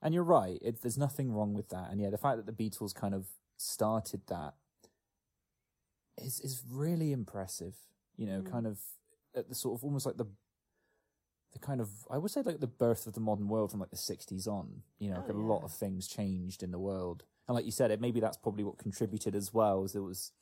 [0.00, 0.58] and you're right.
[0.62, 3.26] It, there's nothing wrong with that, and yeah, the fact that the Beatles kind of
[3.58, 4.54] started that
[6.18, 7.74] is is really impressive.
[8.16, 8.50] You know, Mm.
[8.50, 8.80] kind of
[9.34, 10.26] at the sort of almost like the
[11.52, 13.90] the kind of I would say like the birth of the modern world from like
[13.90, 14.82] the '60s on.
[14.98, 17.70] You know, like Oh, a lot of things changed in the world and like you
[17.70, 19.84] said, it maybe that's probably what contributed as well.
[19.84, 20.32] Is there was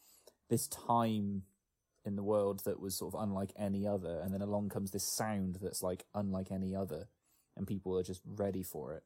[0.48, 1.42] this time
[2.04, 5.04] in the world that was sort of unlike any other, and then along comes this
[5.04, 7.08] sound that's like unlike any other,
[7.56, 9.02] and people are just ready for it.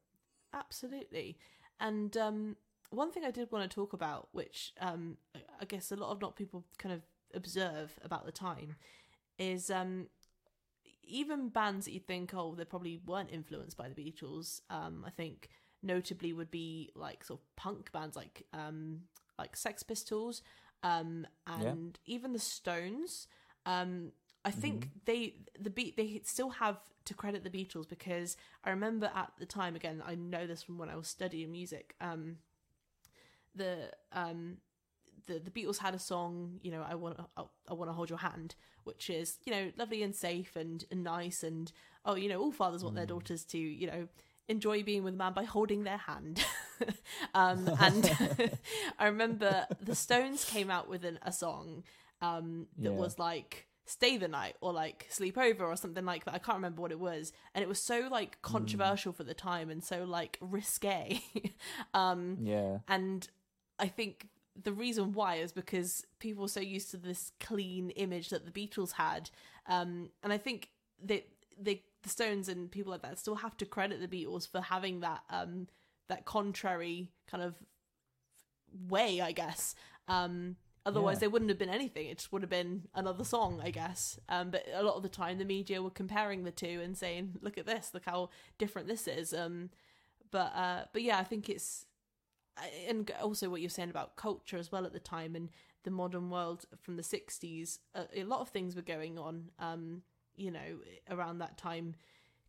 [0.53, 1.37] Absolutely.
[1.81, 2.57] And um,
[2.91, 5.19] one thing I did want to talk about, which um,
[5.61, 7.03] I guess a lot of not people kind of
[7.35, 8.77] observe about the time,
[9.39, 10.09] is um,
[11.05, 14.61] even bands that you think, oh, they probably weren't influenced by the Beatles.
[14.71, 15.49] Um, I think
[15.83, 19.01] notably would be like sort of punk bands like um,
[19.39, 20.43] like Sex Pistols,
[20.83, 23.27] um, and even the Stones.
[23.67, 24.13] Um,
[24.45, 24.99] I think Mm-hmm.
[25.05, 29.47] they the beat they still have to credit the Beatles because I remember at the
[29.47, 31.95] time again I know this from when I was studying music.
[32.01, 32.37] Um,
[33.55, 34.59] the um
[35.27, 38.11] the the Beatles had a song, you know, I want I, I want to hold
[38.11, 38.55] your hand,
[38.85, 41.71] which is you know lovely and safe and, and nice and
[42.05, 44.09] oh you know all fathers want their daughters to you know
[44.49, 46.45] enjoy being with a man by holding their hand.
[47.35, 48.11] um, and
[48.99, 51.85] I remember the Stones came out with an, a song
[52.21, 52.99] um, that Yeah.
[52.99, 56.35] was like stay the night or like sleep over or something like that.
[56.35, 57.33] I can't remember what it was.
[57.55, 61.21] And it was so like controversial for the time and so like risque.
[61.95, 63.27] um, Yeah, and
[63.79, 64.29] I think
[64.63, 68.51] the reason why is because people were so used to this clean image that the
[68.51, 69.31] Beatles had.
[69.67, 70.71] Um, and I think
[71.05, 71.27] that
[71.61, 75.01] they, the Stones and people like that still have to credit the Beatles for having
[75.01, 75.67] that um,
[76.09, 77.55] that contrary kind of
[78.89, 79.75] way, I guess.
[80.07, 81.21] Um, otherwise, Yeah.
[81.21, 82.07] they wouldn't have been anything.
[82.07, 84.19] It just would have been another song, I guess.
[84.29, 87.39] Um, but a lot of the time, the media were comparing the two and saying,
[87.41, 87.93] "Look at this!
[87.95, 89.71] Look how different this is." Um,
[90.31, 91.87] but uh, but yeah, I think it's
[92.89, 95.49] and also what you're saying about culture as well at the time and
[95.85, 100.03] the modern world from the 60s a, a lot of things were going on um
[100.39, 100.79] you know
[101.11, 101.95] around that time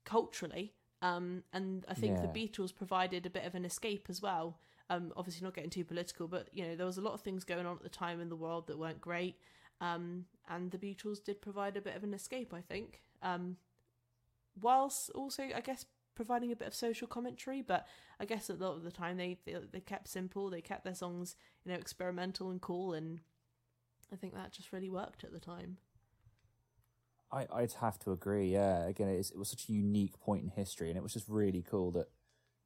[0.06, 2.28] culturally um and i think Yeah.
[2.28, 4.60] the beatles provided a bit of an escape as well
[4.90, 7.44] um obviously not getting too political but you know there was a lot of things
[7.44, 9.36] going on at the time in the world that weren't great
[9.82, 13.56] um and the beatles did provide a bit of an escape i think um
[14.60, 15.86] whilst also i guess
[16.16, 17.88] providing a bit of social commentary but
[18.20, 20.50] I guess a lot of the time they, they they kept simple.
[20.50, 23.22] They kept their songs, you know, experimental and cool, and
[24.12, 25.78] I think that just really worked at the time.
[27.32, 28.54] I, I'd have to agree.
[28.54, 31.62] Yeah, again, it was such a unique point in history, and it was just really
[31.68, 32.08] cool that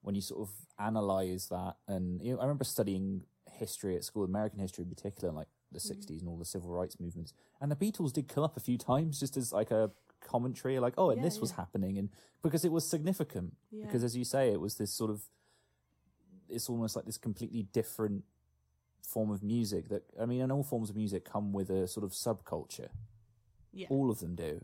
[0.01, 4.23] when you sort of analyze that, and you know, I remember studying history at school,
[4.23, 6.13] American history in particular, in like the Mm-hmm.
[6.13, 8.77] '60s and all the civil rights movements, and the Beatles did come up a few
[8.77, 9.91] times just as like a
[10.21, 12.09] commentary, like, oh, and Yeah, this was happening, and
[12.41, 13.85] because it was significant, Yeah.
[13.85, 15.23] because as you say, it was this sort of,
[16.47, 18.23] it's almost like this completely different
[19.01, 22.03] form of music that I mean, and all forms of music come with a sort
[22.05, 22.89] of subculture
[23.73, 24.61] Yeah, all of them do.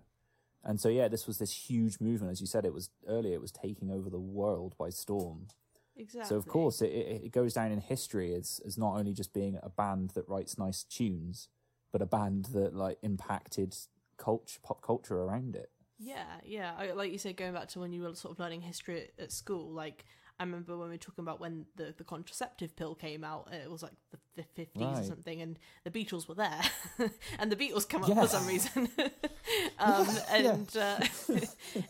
[0.63, 2.31] And so, yeah, this was this huge movement.
[2.31, 5.47] As you said, it was earlier, it was taking over the world by storm.
[5.95, 6.27] exactly.
[6.27, 9.33] So, of course, it, it, it goes down in history as, as not only just
[9.33, 11.47] being a band that writes nice tunes,
[11.91, 13.75] but a band that like impacted
[14.17, 15.71] culture, pop culture around it.
[15.97, 16.73] Yeah, yeah.
[16.77, 19.23] I, like you said, going back to when you were sort of learning history at,
[19.23, 20.05] at school, like
[20.39, 23.69] I remember when we were talking about when the, the contraceptive pill came out, it
[23.69, 26.61] was like the, the 50s or something, and the Beatles were there.
[27.39, 28.21] and the Beatles come up Yeah.
[28.21, 28.87] for some reason.
[29.79, 30.99] um, and, uh,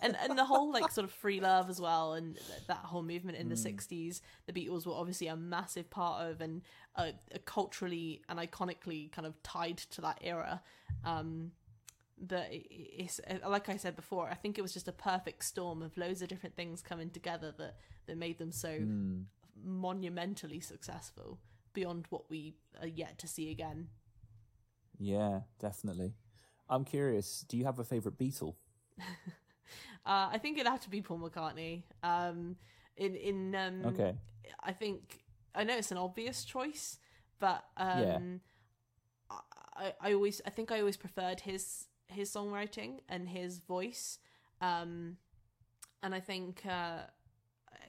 [0.01, 3.03] and and the whole like sort of free love as well, and th- that whole
[3.03, 6.63] movement in the 60s, the Beatles were obviously a massive part of and
[6.95, 7.11] uh,
[7.45, 10.61] culturally and iconically kind of tied to that era.
[11.05, 11.51] Um,
[12.21, 14.27] but it's uh, like I said before.
[14.29, 17.53] I think it was just a perfect storm of loads of different things coming together
[17.57, 17.75] that
[18.09, 19.21] that made them so Hmm.
[19.63, 21.39] monumentally successful
[21.73, 23.89] beyond what we are yet to see again.
[24.99, 26.13] Yeah, definitely.
[26.69, 28.55] I'm curious, do you have a favourite Beatle?
[30.05, 31.83] Uh, I think it'd have to be Paul McCartney.
[32.01, 32.55] Um,
[32.97, 34.15] in in um, Okay.
[34.63, 36.97] I think I know it's an obvious choice,
[37.39, 38.41] but um,
[39.29, 39.39] I,
[39.75, 44.19] I I always I think I always preferred his his songwriting and his voice,
[44.61, 45.17] um,
[46.01, 47.01] and I think uh,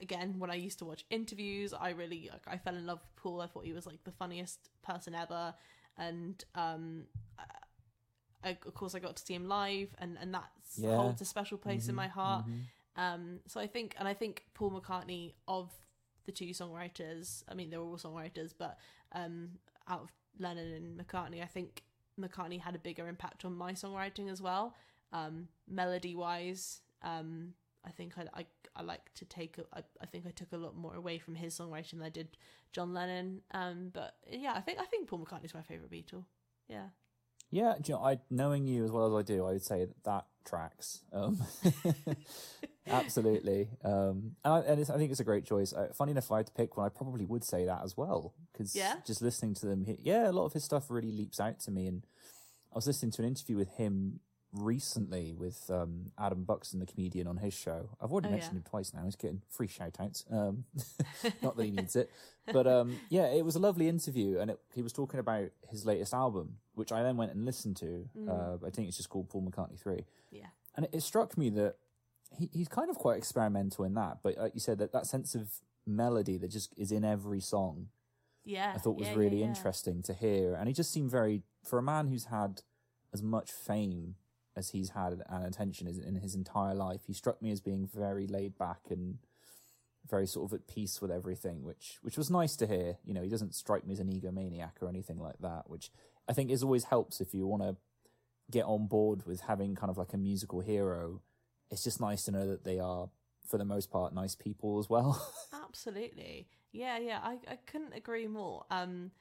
[0.01, 3.15] again when I used to watch interviews, I really like I fell in love with
[3.15, 3.41] Paul.
[3.41, 5.53] I thought he was like the funniest person ever,
[5.97, 7.05] and um,
[8.43, 10.95] I, of course I got to see him live, and and that Yeah.
[10.97, 12.45] holds a special place in Mhm, my heart.
[12.47, 12.61] mhm.
[12.95, 15.71] Um, so I think, and I think Paul McCartney of
[16.25, 18.77] the two songwriters, I mean, they were all songwriters, but
[19.13, 21.83] um, out of Lennon and McCartney, I think
[22.19, 24.75] McCartney had a bigger impact on my songwriting as well.
[25.13, 27.53] Um, melody wise, um,
[27.85, 28.45] I think I, I,
[28.75, 31.35] I like to take, a, I, I think I took a lot more away from
[31.35, 32.29] his songwriting than I did
[32.71, 33.41] John Lennon.
[33.51, 36.23] Um, but yeah, I think, I think Paul McCartney's my favorite Beatle.
[36.67, 36.87] Yeah.
[37.53, 40.03] Yeah, you know, I knowing you as well as I do, I would say that
[40.05, 41.01] that tracks.
[41.11, 41.37] Um,
[42.87, 45.73] absolutely, um, and, I, and it's, I think it's a great choice.
[45.73, 47.97] Uh, funny enough, if I had to pick one, I probably would say that as
[47.97, 48.95] well because Yeah?
[49.05, 51.71] just listening to them, he- yeah, a lot of his stuff really leaps out to
[51.71, 51.87] me.
[51.87, 52.03] And
[52.71, 54.21] I was listening to an interview with him
[54.53, 57.89] recently with um, Adam Buxton, the comedian, on his show.
[58.01, 58.59] I've already Oh, mentioned yeah.
[58.59, 59.03] him twice now.
[59.05, 60.25] He's getting free shout outs.
[60.31, 60.65] Um,
[61.41, 62.09] not that he needs it.
[62.51, 64.39] But um, yeah, it was a lovely interview.
[64.39, 67.77] And it, he was talking about his latest album, which I then went and listened
[67.77, 68.09] to.
[68.29, 70.05] Uh, I think it's just called Paul McCartney 3.
[70.31, 70.47] Yeah.
[70.75, 71.75] And it, it struck me that
[72.37, 74.17] he, he's kind of quite experimental in that.
[74.23, 75.49] But like you said, that, that sense of
[75.85, 77.87] melody that just is in every song
[78.45, 78.73] Yeah.
[78.75, 79.47] I thought was yeah, really yeah.
[79.47, 80.53] interesting to hear.
[80.55, 82.61] And he just seemed very, for a man who's had
[83.13, 84.15] as much fame
[84.55, 88.27] as he's had an attention in his entire life, he struck me as being very
[88.27, 89.17] laid back and
[90.09, 92.97] very sort of at peace with everything, which which was nice to hear.
[93.05, 95.91] You know, he doesn't strike me as an egomaniac or anything like that, which
[96.27, 97.75] I think is always helps if you want to
[98.49, 101.21] get on board with having kind of like a musical hero.
[101.69, 103.09] It's just nice to know that they are,
[103.47, 105.25] for the most part, nice people as well.
[105.65, 106.47] Absolutely.
[106.73, 107.19] Yeah, yeah.
[107.23, 108.65] I, I couldn't agree more.
[108.69, 109.11] Um,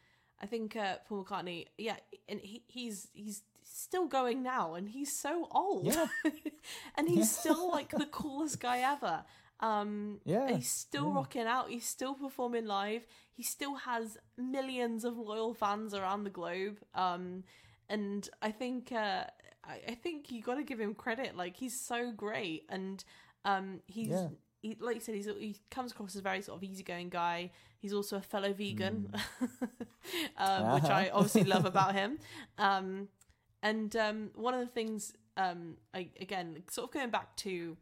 [0.43, 1.66] I think uh, Paul McCartney.
[1.78, 1.97] Yeah,
[2.28, 3.43] and he, he's he's
[3.79, 5.87] still going now, and he's so old.
[5.87, 6.07] Yeah.
[6.97, 9.25] and he's still like the coolest guy ever.
[9.61, 11.14] Um, Yeah, he's still yeah.
[11.14, 11.68] rocking out.
[11.71, 13.07] He's still performing live.
[13.33, 16.79] He still has millions of loyal fans around the globe.
[16.95, 17.45] Um,
[17.89, 19.25] and I think uh,
[19.64, 21.37] I, I think you got to give him credit.
[21.37, 23.03] Like he's so great, and
[23.45, 24.29] um, he's Yeah.
[24.62, 27.51] he, like you said, he's he comes across as a very sort of easygoing guy.
[27.79, 29.12] He's also a fellow vegan,
[30.37, 32.18] um, which I obviously love about him.
[32.59, 33.09] Um,
[33.63, 37.77] and um, one of the things, um, I, again, sort of going back to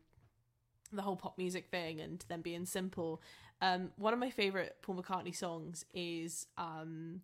[0.93, 3.20] the whole pop music thing and them being simple.
[3.61, 7.20] Um, one of my favorite Paul McCartney songs is um,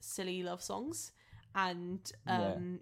[0.00, 1.12] "Silly Love Songs,"
[1.54, 2.54] and Yeah.
[2.56, 2.80] um,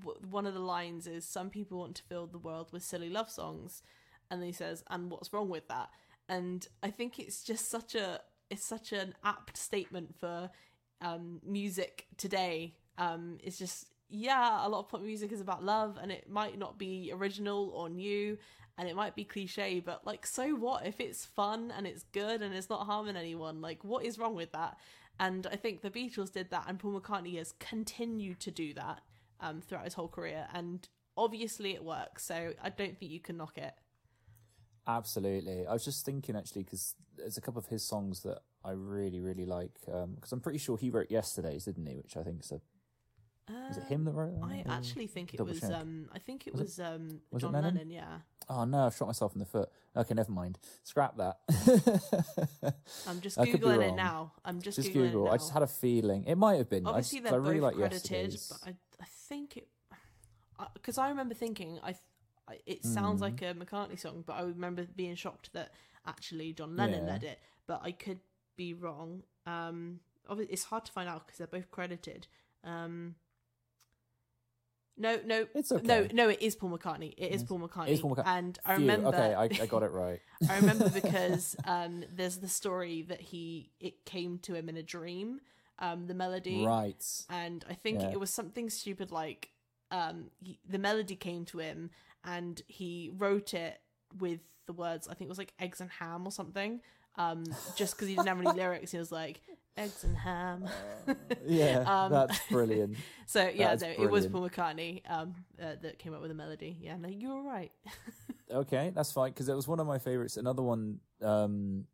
[0.00, 3.10] w- one of the lines is, "Some people want to fill the world with silly
[3.10, 3.82] love songs,"
[4.30, 5.90] and then he says, "And what's wrong with that?"
[6.28, 8.20] And I think it's just such a
[8.50, 10.50] it's such an apt statement for
[11.00, 12.76] um, music today.
[12.98, 16.58] Um, it's just yeah, a lot of pop music is about love, and it might
[16.58, 18.38] not be original or new,
[18.76, 22.42] and it might be cliche, but like, so what if it's fun and it's good
[22.42, 23.60] and it's not harming anyone?
[23.60, 24.76] Like, what is wrong with that?
[25.20, 29.00] And I think the Beatles did that, and Paul McCartney has continued to do that
[29.40, 32.24] um, throughout his whole career, and obviously it works.
[32.24, 33.74] So I don't think you can knock it.
[34.86, 35.66] Absolutely.
[35.66, 39.20] I was just thinking actually because there's a couple of his songs that I really,
[39.20, 39.72] really like.
[39.86, 41.96] Because I'm pretty sure he wrote "Yesterday's," didn't he?
[41.96, 42.60] Which I think is a
[43.70, 44.46] is it him that wrote that?
[44.46, 45.60] I or- actually think it double was.
[45.60, 45.70] check.
[45.72, 47.74] Um, I think it Was it- was, um, was it John Lennon?
[47.74, 47.90] Lennon.
[47.90, 48.18] Yeah,
[48.48, 49.68] Oh no, I've shot myself in the foot.
[49.96, 50.58] Okay, never mind.
[50.82, 51.38] Scrap that.
[53.06, 54.32] I'm just I googling it now.
[54.44, 55.26] I'm just, just googling Google.
[55.28, 56.86] It I just had a feeling it might have been.
[56.86, 58.52] Obviously, I, they're I both really like credited, Yesterday's.
[58.62, 59.68] but I, I think it
[60.74, 61.94] because I remember thinking I,
[62.48, 63.22] I it sounds Mm.
[63.22, 65.72] like a McCartney song, but I remember being shocked that
[66.06, 67.12] actually John Lennon Yeah.
[67.12, 67.38] led it.
[67.66, 68.20] But I could
[68.56, 69.22] be wrong.
[69.46, 72.26] Um, it's hard to find out because they're both credited.
[72.62, 73.14] Um,
[74.96, 75.86] no, no, It's okay.
[75.86, 76.28] no, no.
[76.28, 77.14] It is Paul McCartney.
[77.16, 77.88] It is Paul McCartney.
[77.88, 79.08] It is Paul McCart- And I Phew, remember.
[79.08, 80.20] Okay, I, I got it right.
[80.48, 84.82] I remember because um, there's the story that he it came to him in a
[84.82, 85.40] dream,
[85.78, 87.04] um, the melody, right.
[87.30, 88.10] and I think Yeah.
[88.12, 89.50] it was something stupid like
[89.90, 91.90] um, he, the melody came to him
[92.24, 93.80] and he wrote it
[94.18, 96.80] with the words I think it was like eggs and ham or something.
[97.16, 97.44] Um,
[97.76, 99.40] just because he didn't have any lyrics, he was like
[99.76, 100.68] eggs and ham.
[101.46, 102.96] Yeah, Um, that's brilliant.
[103.26, 104.26] So yeah, no, it was.
[104.26, 106.76] Paul McCartney um, uh, that came up with the melody.
[106.80, 107.72] Yeah, no, you were right.
[108.50, 110.36] Okay, that's fine because it was one of my favorites.
[110.36, 111.86] Another one um,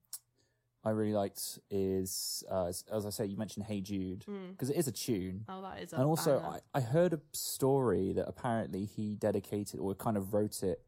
[0.85, 4.51] I really liked is, uh, as, as I say, you mentioned "Hey Jude" Mm.
[4.51, 5.45] because it is a tune.
[5.49, 5.93] Oh, that is.
[5.93, 6.41] A and also.
[6.41, 10.83] I, I heard a story that apparently he dedicated or kind of wrote it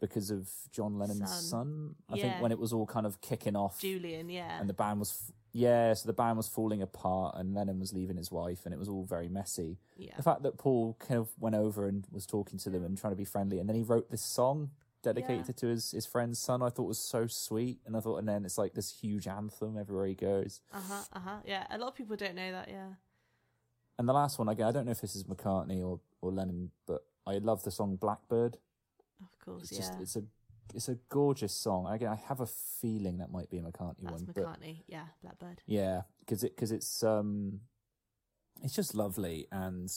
[0.00, 1.42] because of John Lennon's Son.
[1.42, 1.94] son.
[2.08, 2.22] I Yeah.
[2.22, 5.10] think when it was all kind of kicking off, Julian, yeah, and the band was
[5.12, 8.74] f- yeah, so the band was falling apart, and Lennon was leaving his wife, and
[8.74, 9.78] it was all very messy.
[9.96, 10.16] yeah.
[10.16, 13.12] The fact that Paul kind of went over and was talking to them and trying
[13.12, 14.70] to be friendly, and then he wrote this song
[15.02, 15.52] dedicated Yeah.
[15.54, 16.60] to his his friend's son.
[16.62, 19.76] I thought was so sweet, and I thought, and then it's like this huge anthem
[19.78, 20.60] everywhere he goes.
[20.72, 21.04] Uh huh.
[21.12, 21.40] Uh huh.
[21.46, 21.66] Yeah.
[21.70, 22.68] A lot of people don't know that.
[22.68, 22.94] Yeah.
[23.98, 26.72] And the last one again, I don't know if this is McCartney or or Lennon,
[26.86, 28.58] but I love the song Blackbird.
[29.20, 29.62] Of course.
[29.64, 29.78] It's yeah.
[29.78, 30.22] just it's a
[30.74, 31.86] it's a gorgeous song.
[31.86, 34.82] Again, I have a feeling that might be a McCartney That's one, but McCartney.
[34.86, 35.04] Yeah.
[35.22, 35.62] Blackbird.
[35.66, 37.60] Yeah, because it because it's um,
[38.62, 39.46] it's just lovely.
[39.52, 39.92] And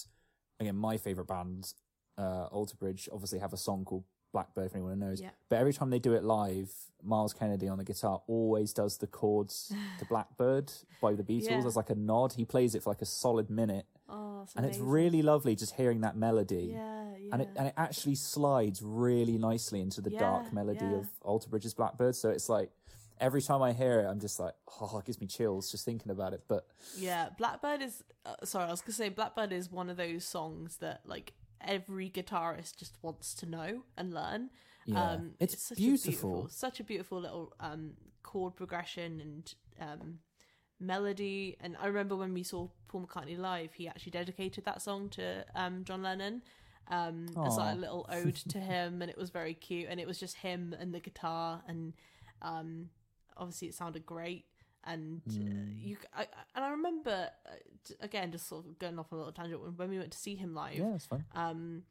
[0.59, 1.73] again, my favorite band,
[2.17, 4.03] uh, Alter Bridge, obviously have a song called
[4.33, 5.21] Blackbird, if anyone knows.
[5.21, 5.29] Yeah.
[5.49, 6.71] But every time they do it live,
[7.03, 11.65] Myles Kennedy on the guitar always does the chords to Blackbird by the Beatles Yeah.
[11.65, 12.33] as like a nod.
[12.33, 15.75] He plays it for like a solid minute, Oh, it's and it's really lovely just
[15.75, 16.69] hearing that melody.
[16.73, 17.29] yeah, yeah.
[17.33, 20.97] And it and it actually slides really nicely into the dark melody yeah.
[20.97, 22.15] of Alter Bridge's Blackbird.
[22.15, 22.71] So it's like
[23.19, 26.11] every time I hear it, I'm just like, oh, it gives me chills just thinking
[26.11, 26.43] about it.
[26.47, 26.65] But
[26.97, 28.03] Yeah, Blackbird is.
[28.25, 32.09] Uh, sorry, I was gonna say Blackbird is one of those songs that like every
[32.09, 34.49] guitarist just wants to know and learn.
[34.85, 36.09] yeah, um, it's, such beautiful.
[36.09, 37.93] A beautiful, such a beautiful little um
[38.23, 40.19] chord progression and um
[40.79, 41.57] melody.
[41.59, 45.45] And I remember when we saw Paul McCartney live, he actually dedicated that song to
[45.55, 46.41] um John Lennon.
[46.89, 49.87] Um, as like a little ode to him, and it was very cute.
[49.89, 51.91] And it was just him and the guitar, and
[52.41, 52.89] um,
[53.35, 54.45] obviously it sounded great
[54.85, 55.83] and uh, Mm.
[55.85, 59.33] you I, and I remember uh, again just sort of going off on a little
[59.33, 61.25] tangent when- when we went to see him live Yeah, it's fine.
[61.35, 61.83] um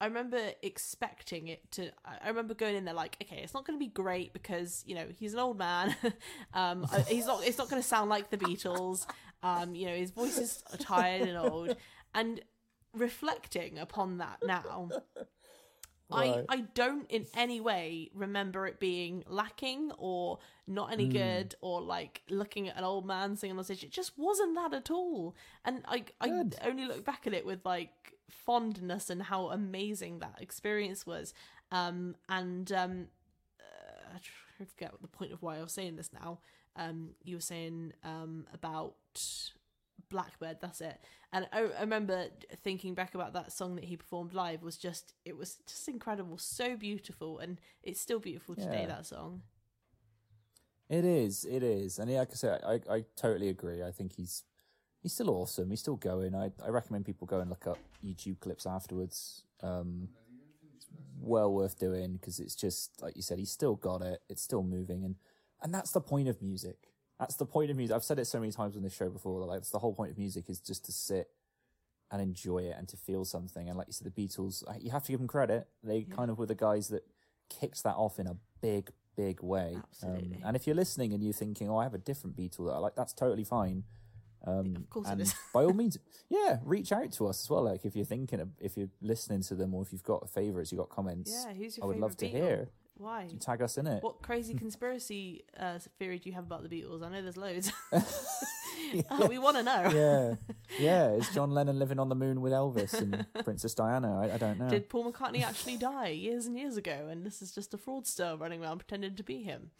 [0.00, 3.78] I remember expecting it to I remember going in there like okay it's not going
[3.78, 5.96] to be great because you know he's an old man
[6.54, 9.06] um he's not it's not going to sound like the Beatles
[9.42, 11.74] um you know his voice is tired and old
[12.14, 12.40] and
[12.94, 14.88] reflecting upon that now
[16.08, 16.44] Right.
[16.48, 20.38] I, I don't in any way remember it being lacking or
[20.68, 21.12] not any Mm.
[21.12, 23.82] good or like looking at an old man singing on stage.
[23.82, 25.34] It just wasn't that at all.
[25.64, 30.36] And I I only look back at it with like fondness and how amazing that
[30.40, 31.34] experience was.
[31.70, 33.06] Um and um
[33.60, 34.18] uh,
[34.60, 36.40] I forget what the point of why I was saying this now.
[36.76, 38.94] Um you were saying um about
[40.08, 41.00] Blackbird, that's it.
[41.32, 42.26] And I, I remember
[42.62, 46.38] thinking back about that song that he performed live was just it was just incredible,
[46.38, 48.82] so beautiful, and it's still beautiful today.
[48.82, 48.86] Yeah.
[48.86, 49.42] That song,
[50.88, 53.82] It is, it is, and yeah, like I said, I, I totally agree.
[53.82, 54.44] I think he's
[55.06, 55.70] he's still awesome.
[55.70, 56.34] He's still going.
[56.34, 59.44] I, I recommend people go and look up YouTube clips afterwards.
[59.62, 60.08] Um,
[61.20, 64.20] well worth doing because it's just like you said, he's still got it.
[64.28, 65.14] It's still moving, and
[65.62, 66.88] and that's the point of music.
[67.20, 67.94] That's the point of music.
[67.94, 69.38] I've said it so many times on this show before.
[69.38, 71.28] That like, that's the whole point of music is just to sit
[72.10, 73.68] and enjoy it and to feel something.
[73.68, 75.68] And like you said, the Beatles, you have to give them credit.
[75.84, 76.16] They Yeah.
[76.16, 77.04] kind of were the guys that
[77.48, 79.76] kicked that off in a big, big way.
[79.76, 80.38] Absolutely.
[80.38, 82.72] Um, and if you're listening and you're thinking, "Oh, I have a different Beatle that
[82.74, 83.84] I like," that's totally fine.
[84.44, 85.34] Um, Of course it is.
[85.52, 87.62] by all means, yeah, reach out to us as well.
[87.64, 90.70] Like if you're thinking, of, if you're listening to them, or if you've got favorites,
[90.72, 91.52] you've got comments, yeah.
[91.54, 92.30] Who's your I would love to Beatle?
[92.30, 92.68] hear.
[92.98, 93.26] Why?
[93.30, 94.02] You tag us in it.
[94.02, 97.02] What crazy conspiracy uh, theory do you have about the Beatles?
[97.04, 97.72] I know there's loads.
[99.10, 99.90] Uh, we want to know.
[99.92, 100.34] yeah,
[100.78, 101.10] yeah.
[101.12, 104.20] Is John Lennon living on the moon with Elvis and Princess Diana?
[104.20, 104.68] I, I don't know.
[104.68, 108.38] Did Paul McCartney actually die years and years ago, and this is just a fraudster
[108.38, 109.70] running around pretending to be him?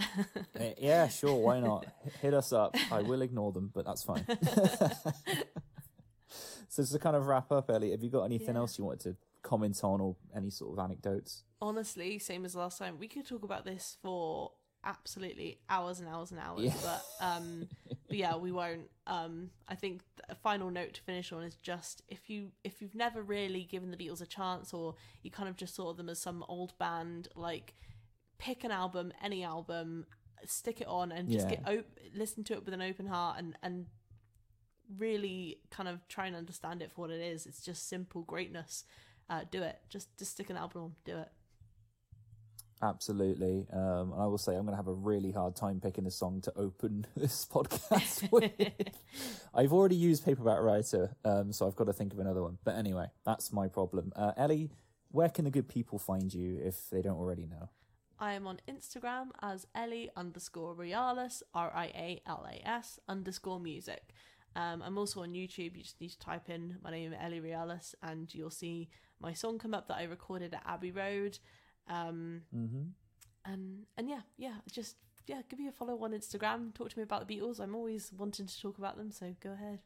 [0.00, 1.34] Uh, yeah, sure.
[1.34, 1.86] Why not?
[2.20, 2.76] Hit us up.
[2.90, 4.24] I will ignore them, but that's fine.
[6.68, 8.60] so just to kind of wrap up, Ellie, have you got anything Yeah.
[8.60, 11.44] else you wanted to comment on, or any sort of anecdotes?
[11.60, 14.50] honestly, same as last time, we could talk about this for
[14.84, 16.64] absolutely hours and hours and hours.
[16.64, 16.72] Yeah.
[16.82, 17.68] But um,
[18.08, 18.90] but yeah, we won't.
[19.06, 22.94] Um, I think a final note to finish on is just if you if you've
[22.96, 26.18] never really given the Beatles a chance, or you kind of just saw them as
[26.20, 27.74] some old band, like
[28.42, 30.04] pick an album, any album,
[30.44, 31.56] stick it on, and just Yeah.
[31.62, 33.86] get op- listen to it with an open heart and and
[34.98, 37.46] really kind of try and understand it for what it is.
[37.46, 38.84] It's just simple greatness.
[39.30, 39.78] Uh, do it.
[39.88, 40.94] Just just stick an album on.
[41.04, 41.28] Do it.
[42.82, 43.68] Absolutely.
[43.72, 46.10] Um, and I will say I'm going to have a really hard time picking a
[46.10, 48.50] song to open this podcast with.
[49.54, 52.58] I've already used Paperback Writer, um, so I've got to think of another one.
[52.64, 54.12] But anyway, that's my problem.
[54.16, 54.70] Uh, Ellie,
[55.12, 57.68] where can the good people find you if they don't already know?
[58.22, 63.58] I am on Instagram as Ellie underscore Rialis, R I A L A S underscore
[63.58, 64.14] music.
[64.54, 65.76] Um, I'm also on YouTube.
[65.76, 68.88] You just need to type in my name, Ellie Rialis, and you'll see
[69.20, 71.38] my song come up that I recorded at Abbey Road.
[71.88, 72.82] Um, Mm-hmm.
[73.44, 74.96] and and yeah, yeah, just
[75.26, 76.72] yeah, give me a follow on Instagram.
[76.74, 77.58] Talk to me about the Beatles.
[77.60, 79.80] I'm always wanting to talk about them, so go ahead.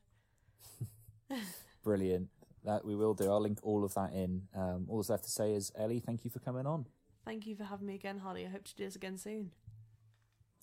[1.83, 2.29] Brilliant.
[2.65, 3.31] That we will do.
[3.31, 4.43] I'll link all of that in.
[4.55, 6.87] Um, all that's left to say is, Ellie, thank you for coming on.
[7.27, 8.47] Thank you for having me again, Harley.
[8.47, 9.51] I hope to do this again soon.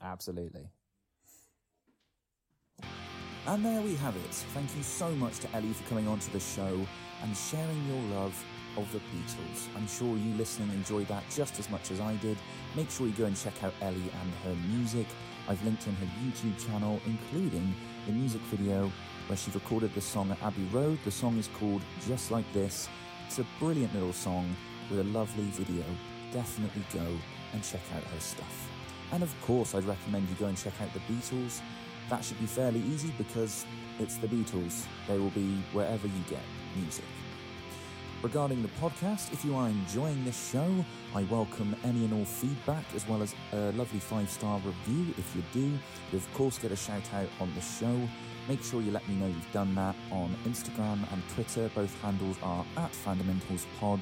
[0.01, 0.70] Absolutely.
[3.45, 4.34] And there we have it.
[4.53, 6.80] Thank you so much to Ellie for coming onto the show
[7.22, 8.45] and sharing your love
[8.78, 9.68] of the Beatles.
[9.76, 12.38] I'm sure you listening enjoyed that just as much as I did.
[12.78, 15.07] Make sure you go and check out Ellie and her music.
[15.49, 18.89] I've linked in her YouTube channel, including the music video
[19.28, 20.97] where she recorded the song at Abbey Road.
[21.03, 22.88] The song is called Just Like This.
[23.28, 24.55] It's a brilliant little song
[24.89, 25.84] with a lovely video.
[26.34, 27.05] Definitely go
[27.53, 28.69] and check out her stuff.
[29.11, 31.61] And of course, I'd recommend you go and check out the Beatles.
[32.09, 33.65] That should be fairly easy because
[33.99, 34.86] it's the Beatles.
[35.07, 36.41] They will be wherever you get
[36.75, 37.05] music.
[38.23, 40.73] Regarding the podcast, if you are enjoying this show,
[41.13, 45.13] I welcome any and all feedback as well as a lovely five star review.
[45.17, 45.77] If you do,
[46.11, 48.09] you of course get a shout out on the show.
[48.47, 51.69] Make sure you let me know you've done that on Instagram and Twitter.
[51.75, 53.99] Both handles are at fundamentalspod,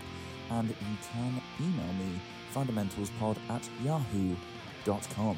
[0.51, 2.19] and you can email me
[2.53, 5.37] fundamentalspod at yahoo.com.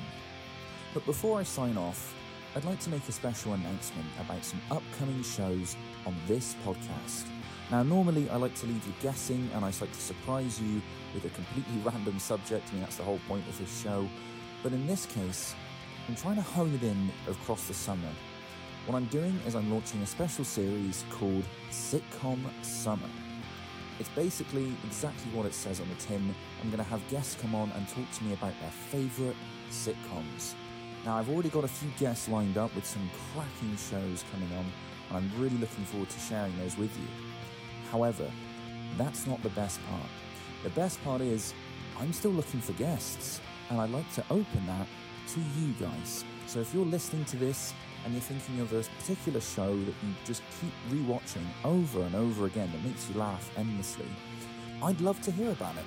[0.93, 2.13] But before I sign off,
[2.55, 7.25] I'd like to make a special announcement about some upcoming shows on this podcast.
[7.71, 10.81] Now, normally I like to leave you guessing and I like to surprise you
[11.13, 12.67] with a completely random subject.
[12.69, 14.07] I mean, that's the whole point of this show.
[14.61, 15.55] But in this case,
[16.07, 18.09] I'm trying to hone it in across the summer.
[18.85, 23.09] What I'm doing is I'm launching a special series called Sitcom Summer.
[23.99, 26.33] It's basically exactly what it says on the tin.
[26.61, 29.35] I'm going to have guests come on and talk to me about their favourite
[29.69, 30.55] sitcoms.
[31.05, 34.65] Now, I've already got a few guests lined up with some cracking shows coming on,
[35.09, 37.07] and I'm really looking forward to sharing those with you.
[37.91, 38.31] However,
[38.97, 40.09] that's not the best part.
[40.63, 41.53] The best part is
[41.99, 44.87] I'm still looking for guests, and I'd like to open that
[45.33, 46.23] to you guys.
[46.47, 47.73] So if you're listening to this
[48.03, 52.45] and you're thinking of a particular show that you just keep rewatching over and over
[52.45, 54.07] again that makes you laugh endlessly,
[54.81, 55.85] I'd love to hear about it.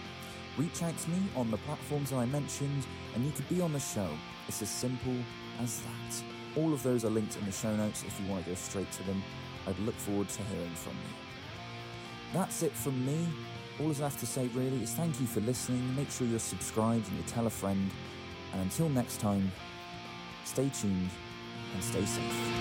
[0.56, 3.72] Reach out to me on the platforms that I mentioned, and you could be on
[3.72, 4.08] the show.
[4.48, 5.14] It's as simple
[5.60, 6.22] as that.
[6.56, 8.90] All of those are linked in the show notes if you want to go straight
[8.92, 9.22] to them.
[9.66, 12.32] I'd look forward to hearing from you.
[12.32, 13.28] That's it from me.
[13.80, 15.94] All I have to say really is thank you for listening.
[15.94, 17.90] Make sure you're subscribed and you tell a friend.
[18.52, 19.52] And until next time,
[20.44, 21.10] stay tuned
[21.76, 22.56] and stay safe.